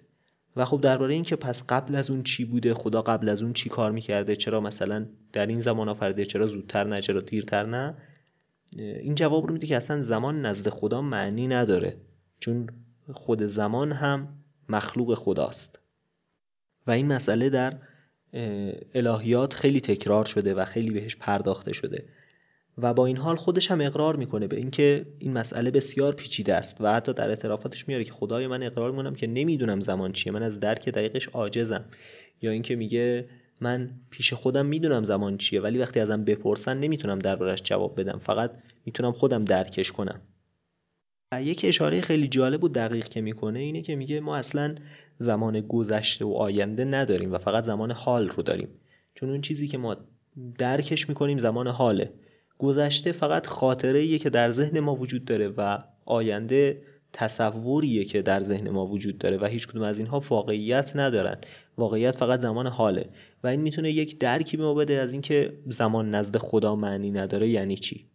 و 0.56 0.64
خب 0.64 0.80
درباره 0.80 1.14
این 1.14 1.22
که 1.22 1.36
پس 1.36 1.62
قبل 1.68 1.94
از 1.94 2.10
اون 2.10 2.22
چی 2.22 2.44
بوده 2.44 2.74
خدا 2.74 3.02
قبل 3.02 3.28
از 3.28 3.42
اون 3.42 3.52
چی 3.52 3.68
کار 3.68 3.92
می‌کرده 3.92 4.36
چرا 4.36 4.60
مثلا 4.60 5.06
در 5.32 5.46
این 5.46 5.60
زمان 5.60 5.88
آفریده 5.88 6.24
چرا 6.24 6.46
زودتر 6.46 6.84
نه 6.84 7.00
چرا 7.00 7.20
دیرتر 7.20 7.66
نه 7.66 7.94
این 8.76 9.14
جواب 9.14 9.46
رو 9.46 9.52
میده 9.52 9.66
که 9.66 9.76
اصلا 9.76 10.02
زمان 10.02 10.46
نزد 10.46 10.68
خدا 10.68 11.02
معنی 11.02 11.46
نداره. 11.46 11.96
چون 12.40 12.70
خود 13.12 13.42
زمان 13.42 13.92
هم 13.92 14.28
مخلوق 14.68 15.14
خداست. 15.14 15.80
و 16.86 16.90
این 16.90 17.12
مسئله 17.12 17.50
در 17.50 17.78
الهیات 18.94 19.54
خیلی 19.54 19.80
تکرار 19.80 20.24
شده 20.24 20.54
و 20.54 20.64
خیلی 20.64 20.90
بهش 20.90 21.16
پرداخته 21.16 21.72
شده. 21.72 22.04
و 22.82 22.94
با 22.94 23.06
این 23.06 23.16
حال 23.16 23.36
خودش 23.36 23.70
هم 23.70 23.80
اقرار 23.80 24.16
می‌کنه 24.16 24.46
به 24.46 24.56
اینکه 24.56 25.06
این 25.18 25.32
مسئله 25.32 25.70
بسیار 25.70 26.14
پیچیده 26.14 26.54
است 26.54 26.76
و 26.80 26.94
حتی 26.94 27.12
در 27.12 27.28
اعترافاتش 27.28 27.88
میاره 27.88 28.04
که 28.04 28.12
خدای 28.12 28.46
من 28.46 28.62
اقرار 28.62 28.90
می‌کنم 28.90 29.14
که 29.14 29.26
نمی‌دونم 29.26 29.80
زمان 29.80 30.12
چیه. 30.12 30.32
من 30.32 30.42
از 30.42 30.60
درک 30.60 30.88
دقیقش 30.88 31.28
عاجزم. 31.28 31.84
یا 32.42 32.50
اینکه 32.50 32.76
میگه 32.76 33.28
من 33.60 33.90
پیش 34.10 34.32
خودم 34.32 34.66
می‌دونم 34.66 35.04
زمان 35.04 35.36
چیه 35.36 35.60
ولی 35.60 35.78
وقتی 35.78 36.00
ازم 36.00 36.24
بپرسن 36.24 36.78
نمی‌تونم 36.78 37.18
دربارش 37.18 37.62
جواب 37.64 38.00
بدم. 38.00 38.18
فقط 38.18 38.50
می‌تونم 38.86 39.12
خودم 39.12 39.44
درکش 39.44 39.92
کنم. 39.92 40.20
و 41.32 41.42
یک 41.42 41.64
اشاره 41.64 42.00
خیلی 42.00 42.28
جالب 42.28 42.64
و 42.64 42.68
دقیق 42.68 43.08
که 43.08 43.20
می‌کنه 43.20 43.58
اینه 43.58 43.82
که 43.82 43.96
میگه 43.96 44.20
ما 44.20 44.36
اصلا 44.36 44.74
زمان 45.16 45.60
گذشته 45.60 46.24
و 46.24 46.32
آینده 46.32 46.84
نداریم 46.84 47.32
و 47.32 47.38
فقط 47.38 47.64
زمان 47.64 47.90
حال 47.90 48.28
رو 48.28 48.42
داریم. 48.42 48.68
چون 49.14 49.30
اون 49.30 49.40
چیزی 49.40 49.68
که 49.68 49.78
ما 49.78 49.96
درکش 50.58 51.08
می‌کنیم 51.08 51.38
زمان 51.38 51.66
حاله. 51.66 52.10
گذشته 52.58 53.12
فقط 53.12 53.46
خاطره 53.46 54.18
که 54.18 54.30
در 54.30 54.50
ذهن 54.50 54.80
ما 54.80 54.94
وجود 54.94 55.24
داره 55.24 55.48
و 55.48 55.78
آینده 56.04 56.82
تصوریه 57.12 58.04
که 58.04 58.22
در 58.22 58.40
ذهن 58.40 58.70
ما 58.70 58.86
وجود 58.86 59.18
داره 59.18 59.38
و 59.38 59.44
هیچ 59.44 59.68
کدوم 59.68 59.82
از 59.82 59.98
اینها 59.98 60.22
واقعیت 60.28 60.96
ندارن. 60.96 61.38
واقعیت 61.76 62.16
فقط 62.16 62.40
زمان 62.40 62.66
حاله. 62.66 63.10
و 63.42 63.46
این 63.46 63.60
می‌تونه 63.60 63.90
یک 63.90 64.18
درکی 64.18 64.56
به 64.56 64.62
ما 64.62 64.74
بده 64.74 64.94
از 64.94 65.12
اینکه 65.12 65.58
زمان 65.66 66.10
نزد 66.10 66.36
خدا 66.36 66.76
معنی 66.76 67.10
نداره 67.10 67.48
یعنی 67.48 67.76
چی. 67.76 68.06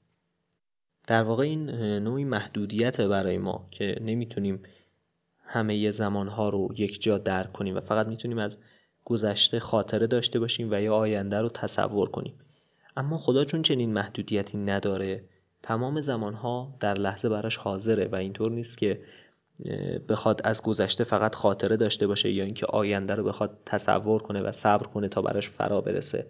در 1.08 1.24
واقع 1.24 1.44
این 1.44 1.70
نوعی 2.00 2.24
محدودیت 2.24 3.02
برای 3.02 3.38
ما 3.38 3.68
که 3.72 3.98
نمی‌تونیم 4.02 4.64
همه 5.46 5.92
زمانها 5.92 6.50
رو 6.50 6.70
یک 6.78 7.02
جا 7.02 7.18
درک 7.18 7.52
کنیم 7.52 7.76
و 7.76 7.80
فقط 7.80 8.08
می‌تونیم 8.08 8.38
از 8.38 8.58
گذشته 9.06 9.60
خاطره 9.60 10.08
داشته 10.08 10.40
باشیم 10.40 10.68
و 10.72 10.82
یا 10.82 10.96
آینده 10.96 11.42
رو 11.42 11.50
تصور 11.50 12.10
کنیم. 12.10 12.34
اما 12.98 13.18
خدا 13.18 13.46
چون 13.46 13.62
چنین 13.62 13.94
محدودیتی 13.94 14.58
نداره 14.58 15.24
تمام 15.64 16.02
زمانها 16.02 16.76
در 16.80 16.94
لحظه 16.94 17.30
براش 17.30 17.58
حاضره 17.58 18.08
و 18.12 18.16
اینطور 18.16 18.52
نیست 18.52 18.78
که 18.78 19.00
بخواد 20.10 20.42
از 20.44 20.62
گذشته 20.62 21.04
فقط 21.04 21.36
خاطره 21.36 21.78
داشته 21.78 22.08
باشه 22.08 22.32
یا 22.32 22.44
اینکه 22.44 22.66
آینده 22.66 23.16
رو 23.16 23.24
بخواد 23.24 23.58
تصور 23.66 24.22
کنه 24.22 24.42
و 24.42 24.52
صبر 24.52 24.88
کنه 24.88 25.08
تا 25.08 25.22
براش 25.22 25.50
فرا 25.50 25.82
برسه. 25.82 26.28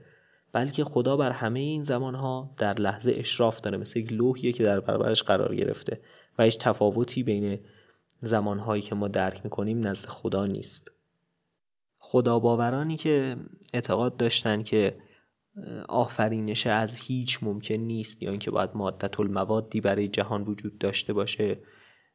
بلکه 0.51 0.83
خدا 0.83 1.17
بر 1.17 1.31
همه 1.31 1.59
این 1.59 1.83
زمانها 1.83 2.53
در 2.57 2.73
لحظه 2.73 3.13
اشراف 3.17 3.61
داره 3.61 3.77
مثل 3.77 3.99
یک 3.99 4.11
لوحیه 4.11 4.51
که 4.51 4.63
در 4.63 4.79
برابرش 4.79 5.23
قرار 5.23 5.55
گرفته 5.55 5.99
و 6.37 6.43
هیچ 6.43 6.57
تفاوتی 6.57 7.23
بین 7.23 7.59
زمانهایی 8.21 8.81
که 8.81 8.95
ما 8.95 9.07
درک 9.07 9.41
می‌کنیم 9.43 9.87
نزد 9.87 10.05
خدا 10.05 10.45
نیست. 10.45 10.91
خدا 11.99 12.39
باورانی 12.39 12.97
که 12.97 13.37
اعتقاد 13.73 14.17
داشتن 14.17 14.63
که 14.63 14.95
آفرینش 15.89 16.67
از 16.67 16.95
هیچ 16.95 17.39
ممکن 17.41 17.75
نیست 17.75 18.23
یا 18.23 18.31
اینکه 18.31 18.51
باید 18.51 18.69
مادت 18.75 19.19
الموادی 19.19 19.81
برای 19.81 20.07
جهان 20.07 20.43
وجود 20.43 20.77
داشته 20.77 21.13
باشه. 21.13 21.59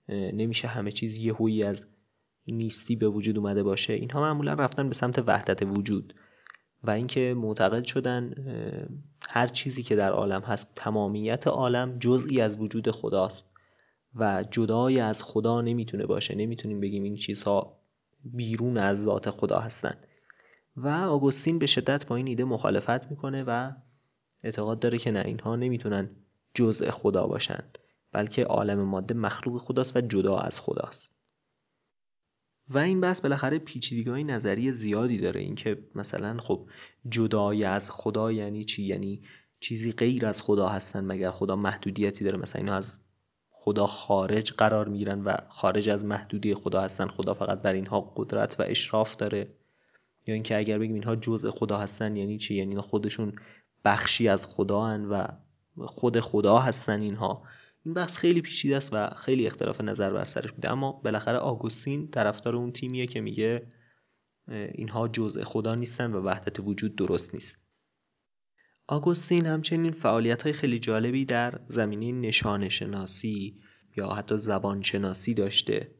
نمیشه 0.09 0.68
همه 0.68 0.92
چیز 0.92 1.16
یهویی 1.16 1.62
از 1.62 1.87
نیستی 2.47 2.97
به 2.97 3.09
وجود 3.09 3.38
اومده 3.38 3.62
باشه. 3.62 3.92
اینها 3.92 4.21
معمولا 4.21 4.52
رفتن 4.52 4.88
به 4.88 4.95
سمت 4.95 5.18
وحدت 5.26 5.62
وجود. 5.62 6.14
و 6.85 6.90
اینکه 6.90 7.35
معتقد 7.37 7.85
شدن 7.85 8.35
هر 9.28 9.47
چیزی 9.47 9.83
که 9.83 9.97
در 9.97 10.12
عالم 10.12 10.40
هست 10.40 10.68
تمامیت 10.75 11.47
عالم 11.47 11.99
جزئی 11.99 12.40
از 12.40 12.61
وجود 12.61 12.90
خداست. 12.90 13.45
و 14.14 14.45
جدای 14.50 15.00
از 15.00 15.23
خدا 15.23 15.61
نمی‌تونه 15.61 16.07
باشه. 16.07 16.35
نمی‌تونیم 16.35 16.80
بگیم 16.80 17.02
این 17.02 17.16
چیزها 17.16 17.78
بیرون 18.25 18.76
از 18.76 19.02
ذات 19.02 19.30
خدا 19.30 19.59
هستن. 19.59 19.95
و 20.82 20.88
آگوستین 20.88 21.58
به 21.58 21.66
شدت 21.66 22.06
با 22.06 22.16
این 22.16 22.26
ایده 22.26 22.44
مخالفت 22.44 23.11
می‌کنه 23.11 23.44
و 23.47 23.73
اعتقاد 24.42 24.78
داره 24.78 24.99
که 24.99 25.11
نه 25.11 25.23
اینها 25.25 25.56
نمی‌تونن 25.56 26.11
جزء 26.54 26.90
خدا 26.90 27.26
باشند 27.26 27.78
بلکه 28.12 28.44
عالم 28.44 28.82
ماده 28.82 29.14
مخلوق 29.14 29.61
خداست 29.61 29.97
و 29.97 30.00
جدا 30.00 30.38
از 30.38 30.61
خداست. 30.61 31.11
و 32.70 32.78
این 32.78 33.00
بحث 33.00 33.20
بالاخره 33.20 33.58
پیچیدگی 33.58 34.25
نظری 34.25 34.73
زیادی 34.73 35.18
داره 35.18 35.40
اینکه 35.40 35.88
مثلا 35.94 36.38
خب 36.38 36.68
جدای 37.08 37.64
از 37.64 37.90
خدا 37.90 38.32
یعنی 38.32 38.64
چی؟ 38.64 38.82
یعنی 38.82 39.23
چیزی 39.61 39.92
غیر 39.92 40.26
از 40.26 40.42
خدا 40.42 40.68
هستن 40.68 41.04
مگر 41.04 41.30
خدا 41.30 41.56
محدودیتی 41.56 42.25
داره؟ 42.25 42.38
مثلا 42.38 42.62
اینا 42.62 42.75
از 42.75 42.99
خدا 43.50 43.87
خارج 43.87 44.52
قرار 44.52 44.88
می‌گیرن 44.88 45.25
و 45.25 45.37
خارج 45.49 45.88
از 45.88 46.04
محدودی 46.04 46.54
خدا 46.54 46.80
هستن 46.80 47.06
خدا 47.06 47.35
فقط 47.35 47.62
بر 47.62 47.73
اینها 47.73 48.00
قدرت 48.00 48.61
و 48.61 48.64
اشراف 48.66 49.16
داره. 49.16 49.57
یا 50.28 50.35
اینکه 50.35 50.56
اگر 50.56 50.78
بگیم 50.78 50.94
اینها 50.94 51.16
جزء 51.16 51.50
خدا 51.50 51.78
هستن 51.78 52.16
یعنی 52.16 52.38
چی؟ 52.38 52.54
یعنی 52.54 52.76
خودشون 52.76 53.32
بخشی 53.85 54.28
از 54.28 54.47
خدا 54.47 54.85
هن 54.85 55.04
و 55.04 55.26
خود 55.78 56.20
خدا 56.20 56.58
هستن 56.58 57.00
اینها. 57.00 57.42
این 57.85 57.94
بحث 57.94 58.16
خیلی 58.16 58.40
پیچیده 58.40 58.76
است 58.76 58.90
و 58.92 59.06
خیلی 59.06 59.47
اختلاف 59.47 59.80
نظر 59.80 60.12
بر 60.12 60.25
سرش 60.25 60.52
میده. 60.54 60.70
اما 60.70 60.92
بالاخره 60.92 61.38
آگوستین 61.38 62.11
طرفدار 62.11 62.56
اون 62.56 62.73
تیمیه 62.73 63.06
که 63.06 63.20
میگه 63.20 63.66
اینها 64.49 65.08
جزء 65.08 65.44
خدا 65.44 65.75
نیستن 65.75 66.12
و 66.12 66.23
وحدت 66.23 66.61
وجود 66.61 66.97
درست 66.97 67.35
نیست. 67.35 67.58
آگوستین 68.87 69.47
همچنین 69.47 69.92
فعالیت 69.92 70.42
های 70.42 70.52
خیلی 70.52 70.78
جالبی 70.78 71.25
در 71.25 71.61
زمینه 71.66 72.28
نشان 72.28 72.68
شناسی 72.68 73.61
یا 73.97 74.08
حتی 74.08 74.37
زبان 74.37 74.82
شناسی 74.82 75.35
داشته 75.35 75.94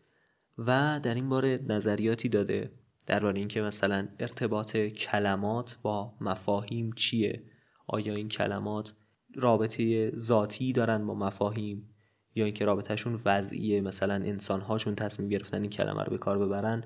و 0.59 1.01
در 1.03 1.15
این 1.15 1.29
باره 1.29 1.61
نظریاتی 1.69 2.29
داده. 2.29 2.71
درباره 3.09 3.39
اینکه 3.39 3.61
مثلا 3.63 4.09
ارتباط 4.19 4.77
کلمات 4.77 5.79
با 5.83 6.15
مفاهیم 6.21 6.93
چیه؟ 6.93 7.43
آیا 7.87 8.15
این 8.15 8.29
کلمات 8.29 8.93
رابطه 9.35 10.11
ذاتی 10.17 10.73
دارن 10.73 11.07
با 11.07 11.15
مفاهیم؟ 11.15 11.95
یا 12.35 12.45
اینکه 12.45 12.65
رابطهشون 12.65 13.21
وضعیه؟ 13.25 13.81
مثلا 13.81 14.15
انسانهاشون 14.15 14.95
تصمیم 14.95 15.29
گرفتن 15.29 15.61
این 15.61 15.71
کلمه 15.71 16.03
رو 16.03 16.11
به 16.11 16.19
کار 16.19 16.39
ببرن 16.39 16.85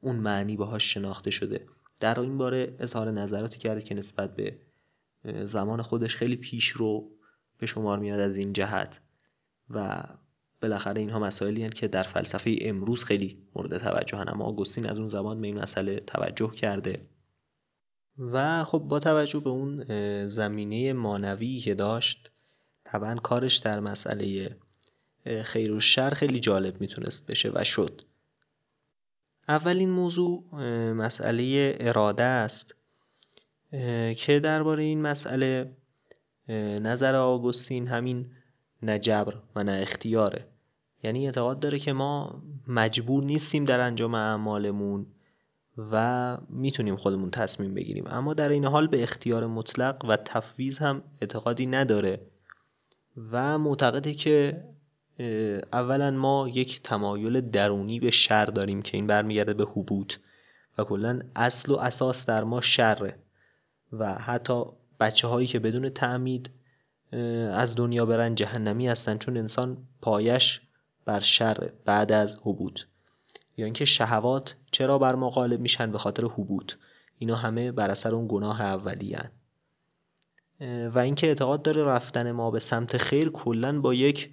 اون 0.00 0.16
معنی 0.16 0.56
باهاش 0.56 0.94
شناخته 0.94 1.30
شده. 1.30 1.66
در 2.00 2.20
این 2.20 2.38
باره 2.38 2.76
اظهار 2.78 3.10
نظراتی 3.10 3.58
کرده 3.58 3.82
که 3.82 3.94
نسبت 3.94 4.36
به 4.36 4.58
زمان 5.44 5.82
خودش 5.82 6.16
خیلی 6.16 6.36
پیش 6.36 6.68
رو 6.68 7.10
به 7.58 7.66
شمار 7.66 7.98
میاد 7.98 8.20
از 8.20 8.36
این 8.36 8.52
جهت. 8.52 9.00
و 9.70 10.02
بالاخره 10.64 11.00
اینها 11.00 11.18
مسائلی 11.18 11.62
هستند 11.62 11.74
که 11.74 11.88
در 11.88 12.02
فلسفه 12.02 12.56
امروز 12.60 13.04
خیلی 13.04 13.38
مورد 13.54 13.78
توجه 13.78 14.16
هن 14.16 14.28
اما 14.28 14.44
آگوستین 14.44 14.86
از 14.86 14.98
اون 14.98 15.08
زمان 15.08 15.40
به 15.40 15.46
این 15.46 15.58
مسئله 15.58 16.00
توجه 16.00 16.50
کرده. 16.50 17.00
و 18.18 18.64
خب 18.64 18.78
با 18.78 19.00
توجه 19.00 19.40
به 19.40 19.50
اون 19.50 19.84
زمینه 20.28 20.92
مانوی 20.92 21.58
که 21.58 21.74
داشت 21.74 22.30
طبعا 22.84 23.14
کارش 23.14 23.56
در 23.56 23.80
مسئله 23.80 24.56
خیر 25.44 25.72
و 25.72 25.80
شر 25.80 26.10
خیلی 26.10 26.40
جالب 26.40 26.80
می‌تونست 26.80 27.26
بشه 27.26 27.50
و 27.54 27.64
شد. 27.64 28.02
اولین 29.48 29.90
موضوع 29.90 30.44
مسئله 30.92 31.76
اراده 31.80 32.22
است 32.22 32.74
که 34.16 34.40
درباره 34.42 34.82
این 34.82 35.02
مسئله 35.02 35.76
نظر 36.82 37.14
آگوستین 37.14 37.88
همین 37.88 38.30
نه 38.82 38.98
جبر 38.98 39.34
و 39.56 39.64
نه 39.64 39.78
اختیاره. 39.82 40.53
یعنی 41.04 41.26
اعتقاد 41.26 41.60
داره 41.60 41.78
که 41.78 41.92
ما 41.92 42.42
مجبور 42.68 43.24
نیستیم 43.24 43.64
در 43.64 43.80
انجام 43.80 44.14
اعمالمون 44.14 45.06
و 45.92 46.38
می‌تونیم 46.48 46.96
خودمون 46.96 47.30
تصمیم 47.30 47.74
بگیریم. 47.74 48.04
اما 48.06 48.34
در 48.34 48.48
این 48.48 48.64
حال 48.64 48.86
به 48.86 49.02
اختیار 49.02 49.46
مطلق 49.46 50.04
و 50.08 50.16
تفویض 50.16 50.78
هم 50.78 51.02
اعتقادی 51.20 51.66
نداره 51.66 52.20
و 53.32 53.58
معتقده 53.58 54.14
که 54.14 54.64
اولا 55.72 56.10
ما 56.10 56.48
یک 56.48 56.82
تمایل 56.82 57.40
درونی 57.40 58.00
به 58.00 58.10
شر 58.10 58.44
داریم 58.44 58.82
که 58.82 58.96
این 58.96 59.06
برمیگرده 59.06 59.54
به 59.54 59.64
حبوط 59.64 60.14
و 60.78 60.84
کلا 60.84 61.20
اصل 61.36 61.72
و 61.72 61.76
اساس 61.76 62.26
در 62.26 62.44
ما 62.44 62.60
شره 62.60 63.18
و 63.92 64.14
حتی 64.14 64.64
بچه 65.00 65.28
هایی 65.28 65.46
که 65.46 65.58
بدون 65.58 65.88
تعمید 65.88 66.50
از 67.52 67.74
دنیا 67.74 68.06
برن 68.06 68.34
جهنمی 68.34 68.88
هستن. 68.88 69.18
چون 69.18 69.36
انسان 69.36 69.78
پایش 70.00 70.60
بر 71.04 71.20
شر 71.20 71.70
بعد 71.84 72.12
از 72.12 72.36
حبوط. 72.42 72.80
یا 73.56 73.64
اینکه 73.64 73.84
شهوات 73.84 74.54
چرا 74.70 74.98
بر 74.98 75.14
ما 75.14 75.30
غالب 75.30 75.60
میشن 75.60 75.92
به 75.92 75.98
خاطر 75.98 76.24
حبوط؟ 76.24 76.74
اینا 77.16 77.34
همه 77.34 77.72
بر 77.72 77.90
اثر 77.90 78.14
اون 78.14 78.26
گناه 78.28 78.60
اولی 78.60 79.14
هن. 79.14 79.30
و 80.88 80.98
اینکه 80.98 81.26
اعتقاد 81.26 81.62
داره 81.62 81.84
رفتن 81.84 82.32
ما 82.32 82.50
به 82.50 82.58
سمت 82.58 82.96
خیر 82.96 83.28
کلا 83.28 83.80
با 83.80 83.94
یک 83.94 84.30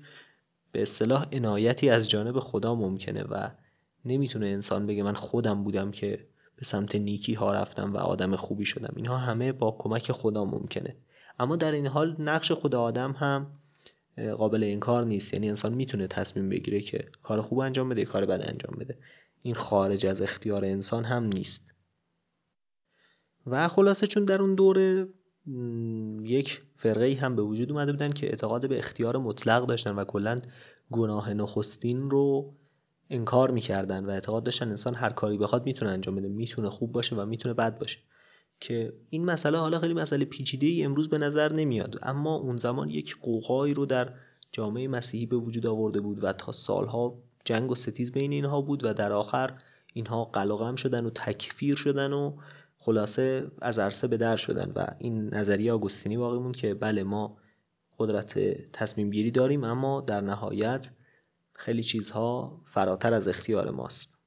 به 0.71 0.81
اصطلاح 0.81 1.25
عنایتی 1.31 1.89
از 1.89 2.09
جانب 2.09 2.39
خدا 2.39 2.75
ممکنه 2.75 3.23
و 3.23 3.49
نمی‌تونه 4.05 4.47
انسان 4.47 4.87
بگه 4.87 5.03
من 5.03 5.13
خودم 5.13 5.63
بودم 5.63 5.91
که 5.91 6.27
به 6.55 6.65
سمت 6.65 6.95
نیکی 6.95 7.33
ها 7.33 7.51
رفتم 7.51 7.93
و 7.93 7.97
آدم 7.97 8.35
خوبی 8.35 8.65
شدم. 8.65 8.93
اینها 8.95 9.17
همه 9.17 9.51
با 9.51 9.75
کمک 9.79 10.11
خدا 10.11 10.45
ممکنه. 10.45 10.95
اما 11.39 11.55
در 11.55 11.71
این 11.71 11.87
حال 11.87 12.15
نقش 12.19 12.51
خدا 12.51 12.81
آدم 12.81 13.11
هم 13.11 13.51
قابل 14.37 14.63
انکار 14.63 15.05
نیست. 15.05 15.33
یعنی 15.33 15.49
انسان 15.49 15.75
می‌تونه 15.75 16.07
تصمیم 16.07 16.49
بگیره 16.49 16.79
که 16.79 17.05
کار 17.23 17.41
خوب 17.41 17.59
انجام 17.59 17.89
بده 17.89 18.05
کار 18.05 18.25
بد 18.25 18.41
انجام 18.49 18.79
بده. 18.79 18.97
این 19.41 19.55
خارج 19.55 20.05
از 20.05 20.21
اختیار 20.21 20.65
انسان 20.65 21.03
هم 21.03 21.23
نیست. 21.23 21.63
و 23.45 23.67
خلاصه 23.67 24.07
چون 24.07 24.25
در 24.25 24.41
اون 24.41 24.55
دوره 24.55 25.07
یک 26.21 26.61
فرقه 26.75 27.17
هم 27.21 27.35
به 27.35 27.41
وجود 27.41 27.71
اومده 27.71 27.91
بودن 27.91 28.11
که 28.11 28.27
اعتقاد 28.27 28.69
به 28.69 28.79
اختیار 28.79 29.17
مطلق 29.17 29.65
داشتن 29.65 29.95
و 29.95 30.03
کلا 30.03 30.39
گناه 30.91 31.33
نخستین 31.33 32.09
رو 32.09 32.53
انکار 33.09 33.51
می‌کردن 33.51 34.05
و 34.05 34.09
اعتقاد 34.09 34.43
داشتن 34.43 34.69
انسان 34.69 34.95
هر 34.95 35.09
کاری 35.09 35.37
بخواد 35.37 35.65
می‌تونه 35.65 35.91
انجام 35.91 36.15
بده. 36.15 36.27
می‌تونه 36.29 36.69
خوب 36.69 36.91
باشه 36.91 37.15
و 37.15 37.25
می‌تونه 37.25 37.53
بد 37.53 37.79
باشه. 37.79 37.99
که 38.61 38.93
این 39.09 39.25
مسئله 39.25 39.57
حالا 39.57 39.79
خیلی 39.79 39.93
مسئله 39.93 40.25
پیچیده 40.25 40.67
ای 40.67 40.83
امروز 40.83 41.09
به 41.09 41.17
نظر 41.17 41.53
نمیاد. 41.53 41.99
اما 42.01 42.35
اون 42.35 42.57
زمان 42.57 42.89
یک 42.89 43.17
قوقایی 43.21 43.73
رو 43.73 43.85
در 43.85 44.13
جامعه 44.51 44.87
مسیحی 44.87 45.25
به 45.25 45.35
وجود 45.35 45.67
آورده 45.67 46.01
بود 46.01 46.23
و 46.23 46.33
تا 46.33 46.51
سالها 46.51 47.17
جنگ 47.45 47.71
و 47.71 47.75
ستیز 47.75 48.11
بین 48.11 48.31
اینها 48.31 48.61
بود 48.61 48.85
و 48.85 48.93
در 48.93 49.11
آخر 49.11 49.57
اینها 49.93 50.23
قلقم 50.23 50.75
شدن 50.75 51.05
و 51.05 51.09
تکفیر 51.09 51.75
شدن 51.75 52.13
و 52.13 52.37
خلاصه 52.77 53.51
از 53.61 53.79
عرصه 53.79 54.07
به 54.07 54.17
در 54.17 54.35
شدن 54.35 54.71
و 54.75 54.85
این 54.99 55.33
نظریه 55.33 55.73
آگوستینی 55.73 56.17
باقی 56.17 56.39
مون 56.39 56.51
که 56.51 56.73
بله 56.73 57.03
ما 57.03 57.37
قدرت 57.99 58.39
تصمیم 58.73 59.09
گیری 59.09 59.31
داریم 59.31 59.63
اما 59.63 60.01
در 60.01 60.21
نهایت 60.21 60.89
خیلی 61.55 61.83
چیزها 61.83 62.61
فراتر 62.65 63.13
از 63.13 63.27
اختیار 63.27 63.71
ماست 63.71 64.17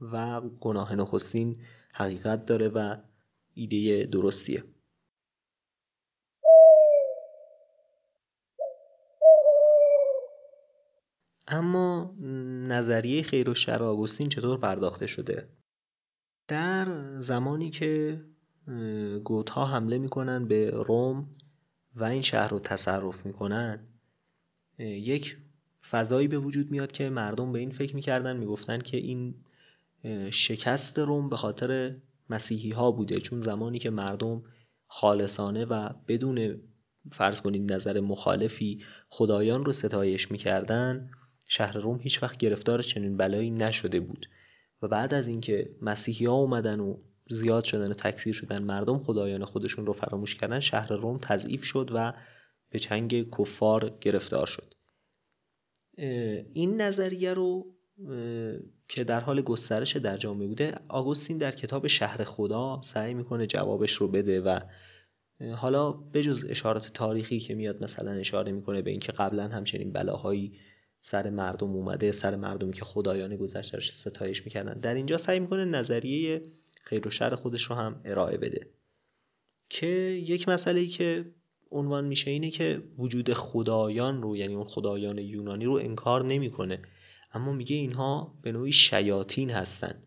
و 0.00 0.40
گناه 0.40 0.94
نخستین 0.94 1.56
حقیقت 1.94 2.46
داره 2.46 2.68
و 2.68 2.96
ایده 3.54 4.06
درستیه. 4.06 4.64
اما 11.48 12.16
نظریه 12.68 13.22
خیر 13.22 13.50
و 13.50 13.54
شر 13.54 13.82
آگوستین 13.82 14.28
چطور 14.28 14.58
پرداخته 14.58 15.06
شده؟ 15.06 15.48
در 16.48 16.86
زمانی 17.20 17.70
که 17.70 18.20
گوتها 19.24 19.66
حمله 19.66 19.98
می‌کنن 19.98 20.48
به 20.48 20.70
روم 20.70 21.36
و 21.94 22.04
این 22.04 22.22
شهر 22.22 22.48
رو 22.48 22.58
تصرف 22.58 23.26
می‌کنن 23.26 23.88
یک 24.78 25.36
فضایی 25.90 26.28
به 26.28 26.38
وجود 26.38 26.70
میاد 26.70 26.92
که 26.92 27.10
مردم 27.10 27.52
به 27.52 27.58
این 27.58 27.70
فکر 27.70 27.94
می‌کردن 27.94 28.36
می‌گفتن 28.36 28.78
که 28.78 28.96
این 28.96 29.34
شکست 30.30 30.98
روم 30.98 31.28
به 31.28 31.36
خاطر 31.36 31.96
مسیحی 32.30 32.70
ها 32.70 32.90
بوده 32.90 33.20
چون 33.20 33.40
زمانی 33.40 33.78
که 33.78 33.90
مردم 33.90 34.42
خالصانه 34.86 35.64
و 35.64 35.88
بدون 36.08 36.62
فرض 37.12 37.40
کنید 37.40 37.72
نظر 37.72 38.00
مخالفی 38.00 38.84
خدایان 39.08 39.64
رو 39.64 39.72
ستایش 39.72 40.30
می‌کردن 40.30 41.10
شهر 41.46 41.78
روم 41.78 42.00
هیچ 42.00 42.22
وقت 42.22 42.36
گرفتار 42.36 42.82
چنین 42.82 43.16
بلایی 43.16 43.50
نشده 43.50 44.00
بود. 44.00 44.26
و 44.82 44.88
بعد 44.88 45.14
از 45.14 45.26
اینکه 45.26 45.76
مسیحی 45.82 46.26
ها 46.26 46.34
اومدن 46.34 46.80
و 46.80 46.96
زیاد 47.30 47.64
شدن 47.64 47.90
و 47.90 47.94
تکثیر 47.94 48.34
شدن 48.34 48.62
مردم 48.62 48.98
خدایان 48.98 49.44
خودشون 49.44 49.86
رو 49.86 49.92
فراموش 49.92 50.34
کردن 50.34 50.60
شهر 50.60 50.92
روم 50.92 51.18
تضعیف 51.18 51.64
شد 51.64 51.90
و 51.94 52.12
به 52.70 52.78
چنگ 52.78 53.30
کفار 53.38 53.98
گرفتار 54.00 54.46
شد. 54.46 54.74
این 56.52 56.80
نظریه 56.80 57.34
رو 57.34 57.74
که 58.88 59.04
در 59.04 59.20
حال 59.20 59.42
گسترش 59.42 59.96
در 59.96 60.16
جامعه 60.16 60.46
بوده 60.46 60.74
آگوستین 60.88 61.38
در 61.38 61.50
کتاب 61.50 61.86
شهر 61.86 62.24
خدا 62.24 62.80
سعی 62.82 63.14
می‌کنه 63.14 63.46
جوابش 63.46 63.92
رو 63.92 64.08
بده 64.08 64.40
و 64.40 64.60
حالا 65.56 65.92
بجز 65.92 66.44
اشارات 66.48 66.92
تاریخی 66.92 67.40
که 67.40 67.54
میاد 67.54 67.84
مثلا 67.84 68.10
اشاره 68.10 68.52
می‌کنه 68.52 68.82
به 68.82 68.90
اینکه 68.90 69.12
قبلا 69.12 69.48
همچنین 69.48 69.92
بلاهایی 69.92 70.58
سر 71.00 71.30
مردم 71.30 71.70
اومده 71.70 72.12
سر 72.12 72.36
مردمی 72.36 72.72
که 72.72 72.84
خدایان 72.84 73.36
گذشتهش 73.36 73.92
ستایش 73.92 74.44
می‌کردن. 74.44 74.80
در 74.80 74.94
اینجا 74.94 75.18
سعی 75.18 75.40
می‌کنه 75.40 75.64
نظریه 75.64 76.42
خیر 76.84 77.08
و 77.08 77.10
شر 77.10 77.34
خودش 77.34 77.62
رو 77.62 77.76
هم 77.76 78.00
ارائه 78.04 78.38
بده. 78.38 78.66
که 79.70 79.86
یک 80.26 80.48
مسئله 80.48 80.80
ای 80.80 80.86
که 80.86 81.34
عنوان 81.70 82.04
میشه 82.04 82.30
اینه 82.30 82.50
که 82.50 82.82
وجود 82.98 83.32
خدایان 83.32 84.22
رو 84.22 84.36
یعنی 84.36 84.54
اون 84.54 84.64
خدایان 84.64 85.18
یونانی 85.18 85.64
رو 85.64 85.72
انکار 85.72 86.24
نمی‌کنه. 86.24 86.82
اما 87.34 87.52
میگه 87.52 87.76
اینها 87.76 88.38
به 88.42 88.52
نوعی 88.52 88.72
شیاطین 88.72 89.50
هستن. 89.50 90.02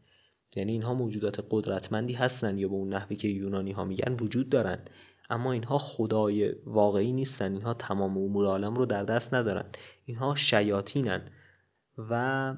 یعنی 0.56 0.72
اینها 0.72 0.94
موجودات 0.94 1.48
قدرتمندی 1.50 2.14
هستن 2.14 2.58
یا 2.58 2.68
به 2.68 2.74
اون 2.74 2.94
نحوی 2.94 3.16
که 3.16 3.28
یونانی 3.28 3.72
ها 3.72 3.86
میگن 3.86 4.14
وجود 4.20 4.50
دارن. 4.50 4.78
اما 5.30 5.52
اینها 5.52 5.78
خدای 5.78 6.52
واقعی 6.66 7.12
نیستن. 7.12 7.54
اینها 7.54 7.74
تمام 7.74 8.18
امور 8.18 8.46
عالم 8.46 8.76
رو 8.76 8.86
در 8.86 9.04
دست 9.04 9.34
ندارن. 9.34 9.66
اینها 10.06 10.36
شیاطینن 10.36 11.32
و 11.98 12.56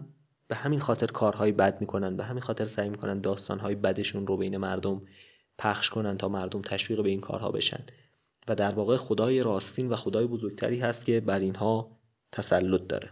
به 0.47 0.55
همین 0.55 0.79
خاطر 0.79 1.07
کارهای 1.07 1.51
بد 1.51 1.81
می‌کنن. 1.81 2.17
به 2.17 2.23
همین 2.23 2.41
خاطر 2.41 2.65
سعی 2.65 2.89
می‌کنن 2.89 3.21
داستانهای 3.21 3.75
بدشون 3.75 4.27
رو 4.27 4.37
بین 4.37 4.57
مردم 4.57 5.01
پخش 5.57 5.89
کنن 5.89 6.17
تا 6.17 6.27
مردم 6.27 6.61
تشویق 6.61 7.03
به 7.03 7.09
این 7.09 7.21
کارها 7.21 7.51
بشن. 7.51 7.85
و 8.47 8.55
در 8.55 8.71
واقع 8.71 8.97
خدای 8.97 9.43
راستین 9.43 9.89
و 9.89 9.95
خدای 9.95 10.27
بزرگتری 10.27 10.79
هست 10.79 11.05
که 11.05 11.19
بر 11.19 11.39
اینها 11.39 11.99
تسلط 12.31 12.87
داره. 12.87 13.09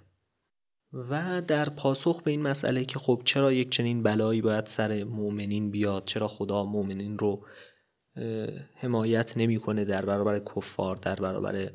و 0.94 1.42
در 1.42 1.70
پاسخ 1.70 2.22
به 2.22 2.32
این 2.32 2.42
مسئله 2.42 2.86
که 2.86 3.00
خب 3.00 3.22
چرا 3.26 3.54
یک 3.54 3.70
چنین 3.70 4.04
بلایی 4.04 4.42
باید 4.42 4.66
سر 4.66 5.04
مؤمنین 5.04 5.72
بیاد؟ 5.72 6.06
چرا 6.06 6.28
خدا 6.28 6.64
مؤمنین 6.64 7.18
رو 7.18 7.46
حمایت 8.76 9.38
نمی‌کنه 9.38 9.86
در 9.86 10.06
برابر 10.06 10.40
کفار 10.40 10.96
در 10.96 11.16
برابر 11.16 11.70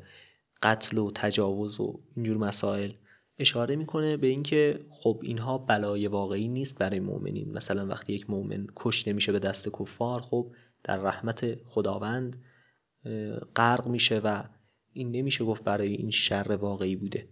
قتل 0.61 0.97
و 0.97 1.11
تجاوز 1.15 1.79
و 1.79 1.99
اینجور 2.15 2.37
مسائل؟ 2.37 2.91
اشاره 3.37 3.75
می‌کنه 3.75 4.17
به 4.17 4.27
اینکه 4.27 4.79
خب 4.89 5.19
اینها 5.23 5.57
بلای 5.57 6.07
واقعی 6.07 6.47
نیست 6.47 6.77
برای 6.77 6.99
مؤمنین. 6.99 7.51
مثلا 7.51 7.87
وقتی 7.87 8.13
یک 8.13 8.29
مؤمن 8.29 8.67
کشته 8.75 9.13
میشه 9.13 9.31
به 9.31 9.39
دست 9.39 9.69
کفار 9.79 10.21
خب 10.21 10.51
در 10.83 10.97
رحمت 10.97 11.55
خداوند 11.65 12.43
غرق 13.55 13.87
میشه 13.87 14.19
و 14.19 14.43
این 14.93 15.11
نمیشه 15.11 15.45
گفت 15.45 15.63
برای 15.63 15.93
این 15.93 16.11
شر 16.11 16.57
واقعی 16.61 16.95
بوده. 16.95 17.27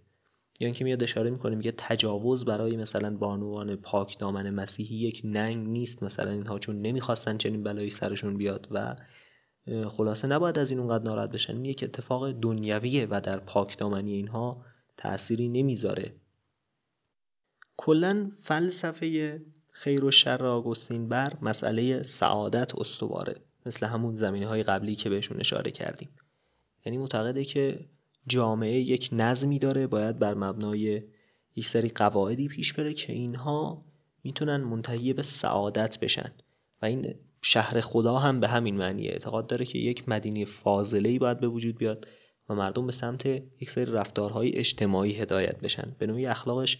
یا 0.62 0.65
اینکه 0.65 0.84
میاد 0.84 1.04
اشاره 1.04 1.30
می‌کنه 1.30 1.56
میگه 1.56 1.74
تجاوز 1.78 2.45
برای 2.45 2.78
مثلا 2.78 3.17
بانوان 3.17 3.76
پاک 3.76 4.19
دامن 4.19 4.50
مسیحی 4.50 4.95
یک 4.95 5.21
ننگ 5.24 5.67
نیست. 5.67 6.04
مثلا 6.04 6.32
اینها 6.32 6.60
چون 6.60 6.82
نمی‌خواستن 6.82 7.38
چنین 7.38 7.63
بلایی 7.63 7.89
سرشون 7.89 8.38
بیاد 8.38 8.67
و 8.71 8.95
خلاصه 9.89 10.28
نباید 10.28 10.60
از 10.60 10.71
این 10.71 10.80
اونقدر 10.80 11.04
ناراحت 11.04 11.32
بشن. 11.32 11.54
این 11.54 11.65
یک 11.65 11.84
اتفاق 11.84 12.32
دنیویه 12.32 13.08
و 13.10 13.21
در 13.21 13.39
پاک 13.39 13.78
دامنی 13.78 14.13
اینها 14.13 14.65
تأثیری 14.97 15.50
نمی‌ذاره. 15.50 16.15
کلا 17.78 18.32
فلسفه 18.43 19.41
خیر 19.74 20.06
و 20.06 20.12
شر 20.12 20.45
آگوستین 20.45 21.10
بر 21.10 21.34
مسئله 21.41 22.04
سعادت 22.04 22.76
استواره. 22.76 23.36
مثل 23.65 23.86
همون 23.86 24.15
زمینه 24.15 24.47
های 24.47 24.63
قبلی 24.63 24.95
که 24.95 25.10
بهشون 25.10 25.39
اشاره 25.39 25.71
کردیم. 25.71 26.10
یعنی 26.86 26.97
معتقده 26.97 27.45
که 27.45 27.89
جامعه 28.28 28.80
یک 28.80 29.10
نظمی 29.12 29.60
داره 29.60 29.88
باید 29.88 30.20
بر 30.20 30.34
مبنای 30.34 31.04
یک 31.56 31.68
سری 31.68 31.90
قواعدی 31.90 32.48
پیش 32.48 32.74
بره 32.74 32.94
که 32.94 33.14
اینها 33.14 33.86
می‌تونن 34.24 34.58
منتهی 34.58 35.14
به 35.14 35.24
سعادت 35.24 36.00
بشن. 36.00 36.32
و 36.82 36.86
این 36.86 37.16
شهر 37.42 37.82
خدا 37.82 38.18
هم 38.18 38.40
به 38.40 38.48
همین 38.48 38.78
معنیه. 38.78 39.12
اعتقاد 39.12 39.48
داره 39.48 39.66
که 39.66 39.78
یک 39.78 40.10
مدینه 40.10 40.46
فاضله 40.46 41.20
باید 41.20 41.40
به 41.40 41.48
وجود 41.48 41.78
بیاد 41.78 42.08
و 42.50 42.56
مردم 42.56 42.86
به 42.86 42.92
سمت 42.92 43.26
یک 43.26 43.70
سری 43.70 43.92
رفتارهای 43.92 44.56
اجتماعی 44.56 45.14
هدایت 45.14 45.60
بشن. 45.60 45.96
به 46.00 46.08
نوعی 46.08 46.26
اخلاقش 46.26 46.80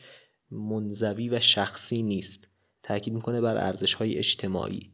منزوی 0.52 1.30
و 1.30 1.40
شخصی 1.40 2.04
نیست. 2.04 2.48
تاکید 2.84 3.14
می‌کنه 3.14 3.42
بر 3.42 3.58
ارزش 3.58 3.94
های 3.94 4.18
اجتماعی. 4.18 4.92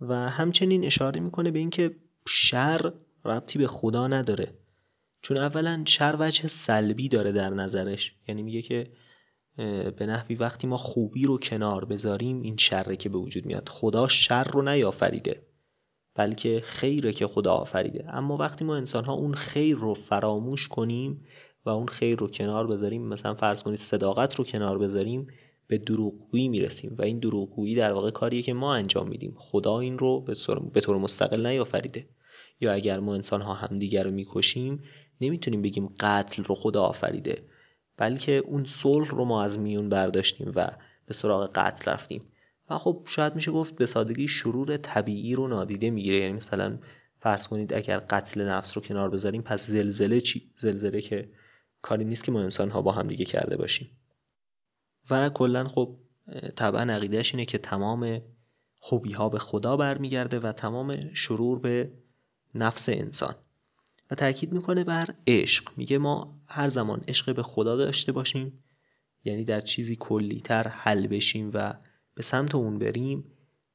و 0.00 0.14
همچنین 0.14 0.84
اشاره 0.84 1.20
می‌کنه 1.20 1.50
به 1.50 1.58
اینکه 1.58 1.96
شر 2.28 2.92
ربطی 3.24 3.58
به 3.58 3.66
خدا 3.66 4.08
نداره. 4.08 4.59
چون 5.22 5.36
اولا 5.36 5.82
شر 5.86 6.16
وجه 6.18 6.48
سلبی 6.48 7.08
داره 7.08 7.32
در 7.32 7.50
نظرش. 7.50 8.14
یعنی 8.28 8.42
میگه 8.42 8.62
که 8.62 8.90
به 9.96 10.06
نحوی 10.06 10.34
وقتی 10.34 10.66
ما 10.66 10.76
خوبی 10.76 11.26
رو 11.26 11.38
کنار 11.38 11.84
بذاریم 11.84 12.40
این 12.40 12.56
شره 12.56 12.96
که 12.96 13.08
به 13.08 13.18
وجود 13.18 13.46
میاد 13.46 13.68
خدا 13.68 14.08
شر 14.08 14.44
رو 14.44 14.62
نیافریده 14.62 15.46
بلکه 16.14 16.62
خیره 16.64 17.12
که 17.12 17.26
خدا 17.26 17.52
آفریده. 17.52 18.14
اما 18.14 18.36
وقتی 18.36 18.64
ما 18.64 18.76
انسان 18.76 19.04
ها 19.04 19.12
اون 19.12 19.34
خیر 19.34 19.76
رو 19.76 19.94
فراموش 19.94 20.68
کنیم 20.68 21.24
و 21.64 21.70
اون 21.70 21.86
خیر 21.86 22.18
رو 22.18 22.28
کنار 22.28 22.66
بذاریم 22.66 23.08
مثلا 23.08 23.34
فرض 23.34 23.62
کنید 23.62 23.78
صداقت 23.78 24.34
رو 24.34 24.44
کنار 24.44 24.78
بذاریم 24.78 25.26
به 25.66 25.78
دروغگویی 25.78 26.48
می‌رسیم. 26.48 26.94
و 26.98 27.02
این 27.02 27.18
دروغگویی 27.18 27.74
در 27.74 27.92
واقع 27.92 28.10
کاریه 28.10 28.42
که 28.42 28.52
ما 28.52 28.74
انجام 28.74 29.08
میدیم. 29.08 29.34
خدا 29.38 29.80
این 29.80 29.98
رو 29.98 30.20
به 30.72 30.80
طور 30.80 30.98
مستقل 30.98 31.46
نیافریده. 31.46 32.08
یا 32.60 32.72
اگر 32.72 33.00
ما 33.00 33.14
انسان 33.14 33.40
ها 33.40 33.54
همدیگر 33.54 34.02
رو 34.02 34.10
می‌کشیم 34.10 34.82
نمی‌تونیم 35.20 35.62
بگیم 35.62 35.94
قتل 36.00 36.44
رو 36.44 36.54
خدا 36.54 36.82
آفریده 36.82 37.44
بلکه 37.96 38.32
اون 38.32 38.64
صلح 38.64 39.08
رو 39.08 39.24
ما 39.24 39.44
از 39.44 39.58
میون 39.58 39.88
برداشتیم 39.88 40.52
و 40.56 40.70
به 41.06 41.14
سراغ 41.14 41.50
قتل 41.54 41.90
رفتیم. 41.90 42.22
و 42.70 42.78
خب 42.78 43.02
شاید 43.06 43.36
میشه 43.36 43.50
گفت 43.50 43.76
به 43.76 43.86
سادگی 43.86 44.28
شرور 44.28 44.76
طبیعی 44.76 45.34
رو 45.34 45.48
نادیده 45.48 45.90
می‌گیره. 45.90 46.16
یعنی 46.16 46.32
مثلا 46.32 46.78
فرض 47.18 47.48
کنید 47.48 47.74
اگر 47.74 47.98
قتل 47.98 48.48
نفس 48.48 48.76
رو 48.76 48.82
کنار 48.82 49.10
بذاریم 49.10 49.42
پس 49.42 49.66
زلزله 49.66 50.20
چی؟ 50.20 50.50
زلزله 50.56 51.00
که 51.00 51.28
کاری 51.82 52.04
نیست 52.04 52.24
که 52.24 52.32
ما 52.32 52.40
انسان 52.42 52.70
ها 52.70 52.82
با 52.82 52.92
هم 52.92 53.06
دیگه 53.06 53.24
کرده 53.24 53.56
باشیم. 53.56 53.90
و 55.10 55.28
کلا 55.28 55.68
خب 55.68 55.96
طبعا 56.56 56.92
عقیدهش 56.92 57.34
اینه 57.34 57.44
که 57.44 57.58
تمام 57.58 58.22
خوبی 58.78 59.12
ها 59.12 59.28
به 59.28 59.38
خدا 59.38 59.76
برمیگرده 59.76 60.40
و 60.40 60.52
تمام 60.52 61.14
شرور 61.14 61.58
به 61.58 61.92
نفس 62.54 62.88
انسان. 62.88 63.34
و 64.10 64.14
تاکید 64.14 64.52
می‌کنه 64.52 64.84
بر 64.84 65.08
عشق. 65.26 65.68
میگه 65.76 65.98
ما 65.98 66.40
هر 66.46 66.68
زمان 66.68 67.00
عشق 67.08 67.34
به 67.34 67.42
خدا 67.42 67.76
داشته 67.76 68.12
باشیم 68.12 68.64
یعنی 69.24 69.44
در 69.44 69.60
چیزی 69.60 69.96
کلیتر 69.96 70.68
حل 70.68 71.06
بشیم 71.06 71.50
و 71.54 71.74
به 72.14 72.22
سمت 72.22 72.54
اون 72.54 72.78
بریم 72.78 73.24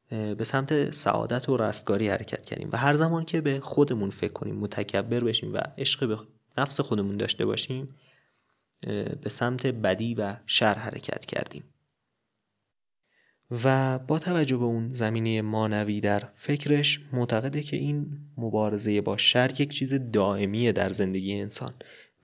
به 0.09 0.43
سمت 0.43 0.91
سعادت 0.91 1.49
و 1.49 1.57
رستگاری 1.57 2.07
حرکت 2.07 2.45
کردیم. 2.45 2.69
و 2.71 2.77
هر 2.77 2.95
زمان 2.95 3.23
که 3.23 3.41
به 3.41 3.59
خودمون 3.59 4.09
فکر 4.09 4.33
کنیم 4.33 4.55
متکبر 4.55 5.19
بشیم 5.19 5.53
و 5.53 5.57
عشق 5.77 6.07
به 6.07 6.17
نفس 6.57 6.81
خودمون 6.81 7.17
داشته 7.17 7.45
باشیم 7.45 7.95
به 9.21 9.29
سمت 9.29 9.67
بدی 9.67 10.13
و 10.13 10.35
شر 10.45 10.73
حرکت 10.73 11.25
کردیم. 11.25 11.63
و 13.51 13.99
با 13.99 14.19
توجه 14.19 14.57
به 14.57 14.63
اون 14.63 14.89
زمینه 14.93 15.41
مانوی 15.41 16.01
در 16.01 16.23
فکرش 16.33 16.99
معتقده 17.13 17.61
که 17.61 17.77
این 17.77 18.19
مبارزه 18.37 19.01
با 19.01 19.17
شر 19.17 19.61
یک 19.61 19.69
چیز 19.69 19.93
دائمیه 19.93 20.71
در 20.71 20.89
زندگی 20.89 21.41
انسان 21.41 21.73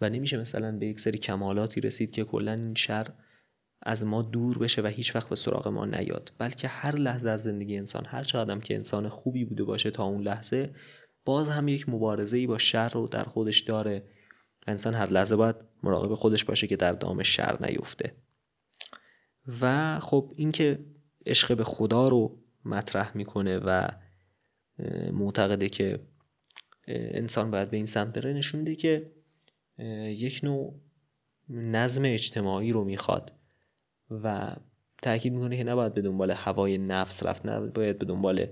و 0.02 0.10
نمیشه 0.10 0.38
مثلا 0.38 0.78
به 0.78 0.86
یک 0.86 1.00
سری 1.00 1.18
کمالاتی 1.18 1.82
رسید 1.82 2.12
که 2.12 2.24
کلا 2.24 2.54
این 2.54 2.76
شر 2.76 3.08
از 3.82 4.06
ما 4.06 4.22
دور 4.22 4.58
بشه 4.58 4.82
و 4.82 4.88
هیچ 4.88 5.16
وقت 5.16 5.30
به 5.30 5.36
سراغ 5.36 5.68
ما 5.68 5.86
نیاد. 5.86 6.32
بلکه 6.38 6.68
هر 6.68 6.96
لحظه 6.96 7.30
از 7.30 7.44
زندگی 7.44 7.78
انسان 7.78 8.06
هر 8.06 8.24
چقدر 8.24 8.60
که 8.60 8.76
انسان 8.76 9.10
خوبی 9.10 9.46
بوده 9.46 9.64
باشه 9.64 9.92
تا 9.92 10.04
اون 10.04 10.22
لحظه 10.22 10.76
باز 11.26 11.50
هم 11.50 11.68
یک 11.68 11.90
مبارزه 11.90 12.48
با 12.48 12.58
شر 12.58 12.90
رو 12.90 13.08
در 13.08 13.24
خودش 13.24 13.60
داره 13.60 14.04
انسان 14.68 14.94
هر 14.94 15.10
لحظه 15.10 15.36
باید 15.36 15.56
مراقب 15.84 16.16
خودش 16.16 16.46
باشه 16.46 16.68
که 16.68 16.76
در 16.76 16.92
دام 16.92 17.24
شر 17.24 17.58
نیفته. 17.66 18.16
و 19.62 20.00
خب 20.00 20.34
اینکه 20.36 20.80
عشق 21.26 21.58
به 21.58 21.64
خدا 21.64 22.08
رو 22.08 22.38
مطرح 22.66 23.18
می‌کنه 23.18 23.58
و 23.58 23.88
معتقده 25.14 25.70
که 25.70 26.00
انسان 26.88 27.52
باید 27.52 27.70
به 27.70 27.78
این 27.78 27.86
سمت 27.86 28.14
بره. 28.14 28.34
نشون 28.34 28.76
که 28.76 29.06
یک 30.06 30.40
نوع 30.44 30.80
نظم 31.50 32.02
اجتماعی 32.06 32.72
رو 32.72 32.84
می‌خواد 32.84 33.34
و 34.10 34.56
تاکید 35.02 35.34
می‌کنه 35.34 35.58
که 35.58 35.64
نباید 35.64 35.94
به 35.94 36.02
دنبال 36.02 36.32
هوای 36.32 36.78
نفس 36.78 37.26
رفت 37.26 37.46
نباید 37.46 38.00
به 38.00 38.06
دنبال 38.06 38.46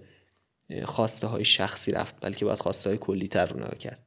خواسته 0.86 1.28
های 1.28 1.46
شخصی 1.46 1.92
رفت 1.92 2.16
بلکه 2.22 2.46
باید 2.46 2.60
خواسته 2.60 2.90
های 2.90 2.98
کلی 2.98 3.28
تر 3.28 3.46
رو 3.46 3.58
نگاه 3.60 3.78
کرد. 3.78 4.06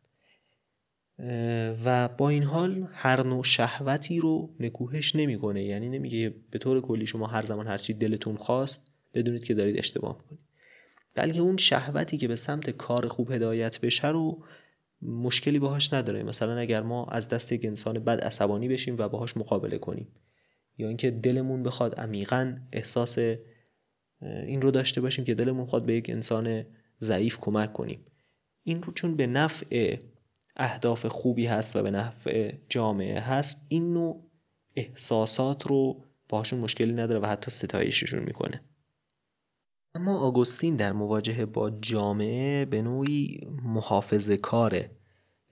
و 1.84 2.08
با 2.08 2.28
این 2.28 2.42
حال 2.42 2.88
هر 2.92 3.26
نوع 3.26 3.44
شهوتی 3.44 4.20
رو 4.20 4.54
نکوهش 4.60 5.16
نمی‌کنه. 5.16 5.62
یعنی 5.62 5.88
نمیگه 5.88 6.34
به 6.50 6.58
طور 6.58 6.80
کلی 6.80 7.06
شما 7.06 7.26
هر 7.26 7.42
زمان 7.42 7.66
هرچی 7.66 7.94
دلتون 7.94 8.36
خواست 8.36 8.82
بدونید 9.14 9.44
که 9.44 9.54
دارید 9.54 9.78
اشتباه 9.78 10.16
می‌کنید. 10.16 10.40
بلکه 11.14 11.40
اون 11.40 11.56
شهوتی 11.56 12.16
که 12.16 12.28
به 12.28 12.36
سمت 12.36 12.70
کار 12.70 13.08
خوب 13.08 13.30
هدایت 13.30 13.80
بشه 13.80 14.08
رو 14.08 14.44
مشکلی 15.02 15.58
باهاش 15.58 15.92
نداره. 15.92 16.22
مثلا 16.22 16.56
اگر 16.56 16.82
ما 16.82 17.04
از 17.04 17.28
دست 17.28 17.52
یک 17.52 17.64
انسان 17.64 17.98
بد 17.98 18.20
عصبانی 18.20 18.68
بشیم 18.68 18.96
و 18.98 19.08
باهاش 19.08 19.36
مقابله 19.36 19.78
کنیم. 19.78 20.08
یا 20.78 20.88
اینکه 20.88 21.10
دلمون 21.10 21.62
بخواد 21.62 21.94
عمیقا 21.94 22.56
احساس 22.72 23.18
این 24.20 24.62
رو 24.62 24.70
داشته 24.70 25.00
باشیم 25.00 25.24
که 25.24 25.34
دلمون 25.34 25.66
خواد 25.66 25.84
به 25.86 25.94
یک 25.94 26.10
انسان 26.10 26.64
ضعیف 27.00 27.38
کمک 27.40 27.72
کنیم. 27.72 28.06
این 28.64 28.82
رو 28.82 28.92
چون 28.92 29.16
به 29.16 29.26
نفع 29.26 29.96
اهداف 30.56 31.06
خوبی 31.06 31.46
هست 31.46 31.76
و 31.76 31.82
به 31.82 31.90
نفع 31.90 32.54
جامعه 32.68 33.20
هست 33.20 33.60
این 33.68 33.92
نوع 33.92 34.30
احساسات 34.76 35.66
رو 35.66 36.04
باشون 36.28 36.60
مشکلی 36.60 36.92
نداره 36.92 37.20
و 37.20 37.26
حتی 37.26 37.50
ستایششون 37.50 38.22
می‌کنه. 38.22 38.64
اما 39.94 40.18
آگوستین 40.18 40.76
در 40.76 40.92
مواجهه 40.92 41.46
با 41.46 41.70
جامعه 41.70 42.64
به 42.64 42.82
نوعی 42.82 43.40
محافظه 43.62 44.36
کاره 44.36 44.96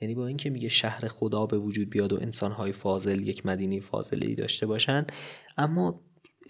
یعنی 0.01 0.15
با 0.15 0.27
اینکه 0.27 0.51
میگه 0.51 0.69
شهر 0.69 1.09
خدا 1.09 1.47
به 1.47 1.59
وجود 1.59 1.91
بیاد 1.91 2.13
و 2.13 2.19
انسانهای 2.21 2.73
فاضل 2.73 3.29
یک 3.29 3.47
مدینه 3.47 3.81
فاضله 3.81 4.35
داشته 4.35 4.67
باشن 4.67 5.05
اما 5.57 6.01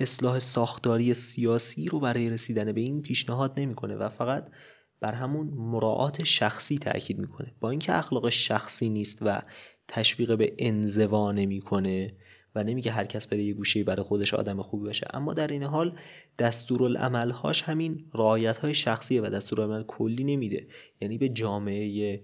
اصلاح 0.01 0.39
ساختاری 0.39 1.15
سیاسی 1.15 1.87
رو 1.87 2.01
برای 2.01 2.31
رسیدن 2.31 2.73
به 2.73 2.81
این 2.81 3.03
پیشنهاد 3.03 3.61
نمی‌کنه 3.61 3.97
و 3.97 4.09
فقط 4.09 4.51
بر 5.01 5.13
همون 5.13 5.47
مراعات 5.57 6.25
شخصی 6.25 6.79
تاکید 6.79 7.19
می‌کنه. 7.19 7.55
با 7.61 7.71
اینکه 7.71 7.95
اخلاق 7.95 8.29
شخصی 8.29 8.91
نیست 8.91 9.19
و 9.23 9.43
تشویق 9.89 10.39
به 10.39 10.55
انزوا 10.59 11.33
نمی‌کنه 11.33 12.13
و 12.55 12.65
نمیگه 12.65 12.93
هر 12.93 13.05
کس 13.05 13.27
بره 13.27 13.43
یه 13.43 13.55
گوشه 13.55 13.85
برای 13.85 14.03
خودش 14.03 14.35
آدم 14.35 14.63
خوبی 14.63 14.87
باشه 14.87 15.07
اما 15.15 15.35
در 15.35 15.47
این 15.47 15.63
حال 15.63 15.97
دستورالعملهاش 16.39 17.63
همین 17.63 18.05
رعایت 18.15 18.59
های 18.59 18.75
شخصیه 18.75 19.23
و 19.23 19.27
دستورالعمل 19.27 19.83
کلی 19.83 20.25
نمیده. 20.25 20.67
یعنی 21.01 21.19
به 21.19 21.29
جامعه 21.29 22.21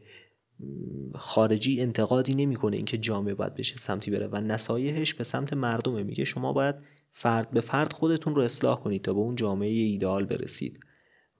خارجی 1.14 1.80
انتقادی 1.80 2.34
نمی‌کنه 2.34 2.76
اینکه 2.76 2.98
جامعه 2.98 3.34
باید 3.34 3.54
بشه 3.54 3.76
سمتی 3.76 4.10
بره 4.10 4.26
و 4.26 4.36
نصایحش 4.36 5.14
به 5.14 5.24
سمت 5.24 5.52
مردمه. 5.52 6.02
میگه 6.02 6.24
شما 6.24 6.52
باید 6.52 6.76
فرد 7.12 7.50
به 7.50 7.60
فرد 7.60 7.92
خودتون 7.92 8.34
رو 8.34 8.42
اصلاح 8.42 8.80
کنید 8.80 9.02
تا 9.04 9.14
به 9.14 9.20
اون 9.20 9.36
جامعه 9.36 9.68
ایدئال 9.68 10.24
برسید. 10.24 10.80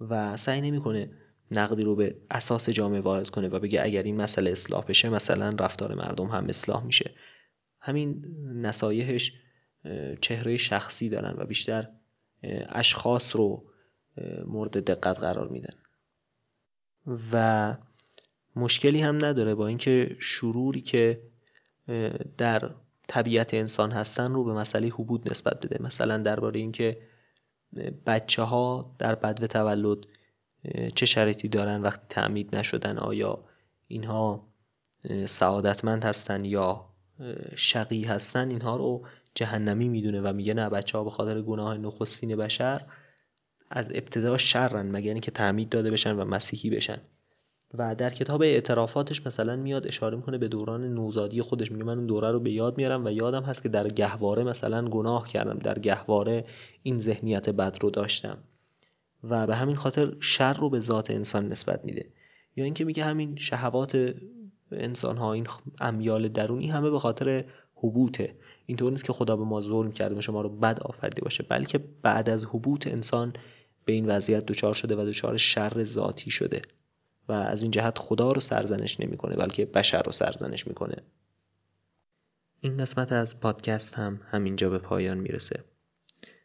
و 0.01 0.37
سعی 0.37 0.61
نمی‌کنه 0.61 1.11
نقدی 1.51 1.83
رو 1.83 1.97
به 1.97 2.17
اساس 2.31 2.71
جامعه 2.71 3.01
وارد 3.01 3.31
کنه 3.31 3.49
و 3.49 3.59
بگه 3.59 3.83
اگر 3.83 4.03
این 4.03 4.17
مسئله 4.17 4.51
اصلاح 4.51 4.85
بشه 4.85 5.11
مثلا 5.11 5.57
رفتار 5.59 5.95
مردم 5.95 6.27
هم 6.27 6.47
اصلاح 6.49 6.87
میشه. 6.87 7.11
همین 7.81 8.25
نصایحش 8.55 9.33
چهره 10.21 10.57
شخصی 10.57 11.09
دارن 11.09 11.35
و 11.39 11.47
بیشتر 11.47 11.89
اشخاص 12.69 13.37
رو 13.37 13.65
مورد 14.47 14.85
دقت 14.85 15.21
قرار 15.21 15.49
میدن. 15.49 15.75
و 17.33 17.77
مشکلی 18.57 19.01
هم 19.01 19.25
نداره 19.25 19.55
با 19.55 19.67
اینکه 19.67 20.17
شروری 20.21 20.81
که 20.81 21.23
در 22.39 22.75
طبیعت 23.09 23.55
انسان 23.55 23.93
هستن 23.93 24.33
رو 24.33 24.45
به 24.45 24.53
مسئله 24.53 24.89
حبود 24.89 25.31
نسبت 25.31 25.61
بده. 25.61 25.83
مثلا 25.83 26.19
درباره 26.19 26.61
اینکه 26.61 26.99
بچه 28.07 28.43
ها 28.43 28.97
در 28.99 29.15
بدو 29.15 29.47
تولد 29.47 29.99
چه 30.95 31.07
شرایطی 31.07 31.49
دارن 31.49 31.83
وقتی 31.83 32.07
تعمید 32.09 32.57
نشدن؟ 32.57 32.99
آیا 32.99 33.45
اینها 33.89 34.39
سعادتمند 35.27 36.05
هستن 36.05 36.45
یا 36.45 36.85
شقی 37.57 38.05
هستن؟ 38.05 38.51
اینها 38.51 38.77
رو 38.77 39.07
جهنمی 39.35 39.89
می‌دونه 39.89 40.21
و 40.21 40.33
میگه 40.33 40.55
نه 40.55 40.69
بچه 40.69 40.99
ها 40.99 41.05
به 41.05 41.11
خاطر 41.11 41.43
گناه 41.43 41.79
نخستین 41.79 42.37
بشر 42.37 42.83
از 43.71 43.91
ابتدا 43.95 44.39
شرن 44.39 44.91
مگر 44.91 45.13
اینکه 45.13 45.31
تعمید 45.31 45.69
داده 45.69 45.91
بشن 45.91 46.17
و 46.17 46.25
مسیحی 46.25 46.71
بشن. 46.71 47.01
و 47.75 47.95
در 47.95 48.11
کتاب 48.11 48.43
اعترافاتش 48.43 49.27
مثلا 49.27 49.57
میاد 49.57 49.87
اشاره 49.87 50.17
می‌کنه 50.17 50.39
به 50.39 50.49
دوران 50.49 50.95
نوزادی 50.95 51.43
خودش 51.43 51.73
میگه 51.73 51.85
من 51.85 51.97
اون 51.97 52.07
دوره 52.07 52.31
رو 52.31 52.41
به 52.41 52.51
یاد 52.51 52.77
میارم 52.77 53.05
و 53.05 53.11
یادم 53.11 53.43
هست 53.43 53.63
که 53.63 53.69
در 53.69 53.89
گهواره 53.89 54.43
مثلا 54.43 54.89
گناه 54.89 55.29
کردم 55.29 55.59
در 55.59 55.79
گهواره 55.79 56.45
این 56.83 57.01
ذهنیت 57.01 57.51
بد 57.51 57.77
رو 57.81 57.91
داشتم. 57.91 58.39
و 59.31 59.47
به 59.47 59.57
همین 59.57 59.77
خاطر 59.77 60.13
شر 60.21 60.53
رو 60.53 60.71
به 60.71 60.81
ذات 60.81 61.11
انسان 61.11 61.49
نسبت 61.49 61.85
میده. 61.85 62.13
یا 62.57 62.65
اینکه 62.65 62.85
میگه 62.85 63.05
همین 63.05 63.37
شهوات 63.37 64.15
انسان 64.73 65.17
ها 65.17 65.33
این 65.33 65.47
امیال 65.81 66.29
درونی 66.29 66.69
همه 66.69 66.91
به 66.91 66.99
خاطر 66.99 67.45
حبوته 67.75 68.37
اینطور 68.67 68.93
نیست 68.93 69.05
که 69.05 69.13
خدا 69.13 69.37
به 69.37 69.45
ما 69.45 69.61
ظلم 69.61 69.93
کرده 69.93 70.15
و 70.15 70.21
شما 70.21 70.41
رو 70.41 70.49
بد 70.49 70.81
آفریده 70.81 71.23
باشه 71.23 71.43
بلکه 71.43 71.79
بعد 71.79 72.31
از 72.31 72.45
حبوط 72.45 72.87
انسان 72.87 73.33
به 73.85 73.93
این 73.93 74.07
وضعیت 74.07 74.47
دچار 74.47 74.75
شده 74.75 74.97
و 74.97 75.05
دچار 75.05 75.37
شر 75.37 75.85
ذاتی 75.85 76.31
شده. 76.31 76.63
و 77.29 77.33
از 77.33 77.63
این 77.63 77.71
جهت 77.71 77.99
خدا 77.99 78.33
رو 78.33 78.41
سرزنش 78.41 79.01
نمی‌کنه 79.01 79.37
بلکه 79.37 79.67
بشر 79.67 80.03
رو 80.03 80.13
سرزنش 80.13 80.67
می‌کنه. 80.67 80.97
این 82.61 82.77
قسمت 82.77 83.13
از 83.13 83.41
پادکست 83.41 83.95
هم 83.95 84.21
همینجا 84.25 84.71
به 84.71 84.79
پایان 84.79 85.19
می‌رسه. 85.19 85.65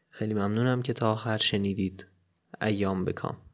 خیلی 0.09 0.33
ممنونم 0.33 0.81
که 0.81 0.93
تا 0.93 1.11
آخر 1.11 1.37
شنیدید. 1.37 2.10
ایام 2.61 3.05
بکام. 3.05 3.50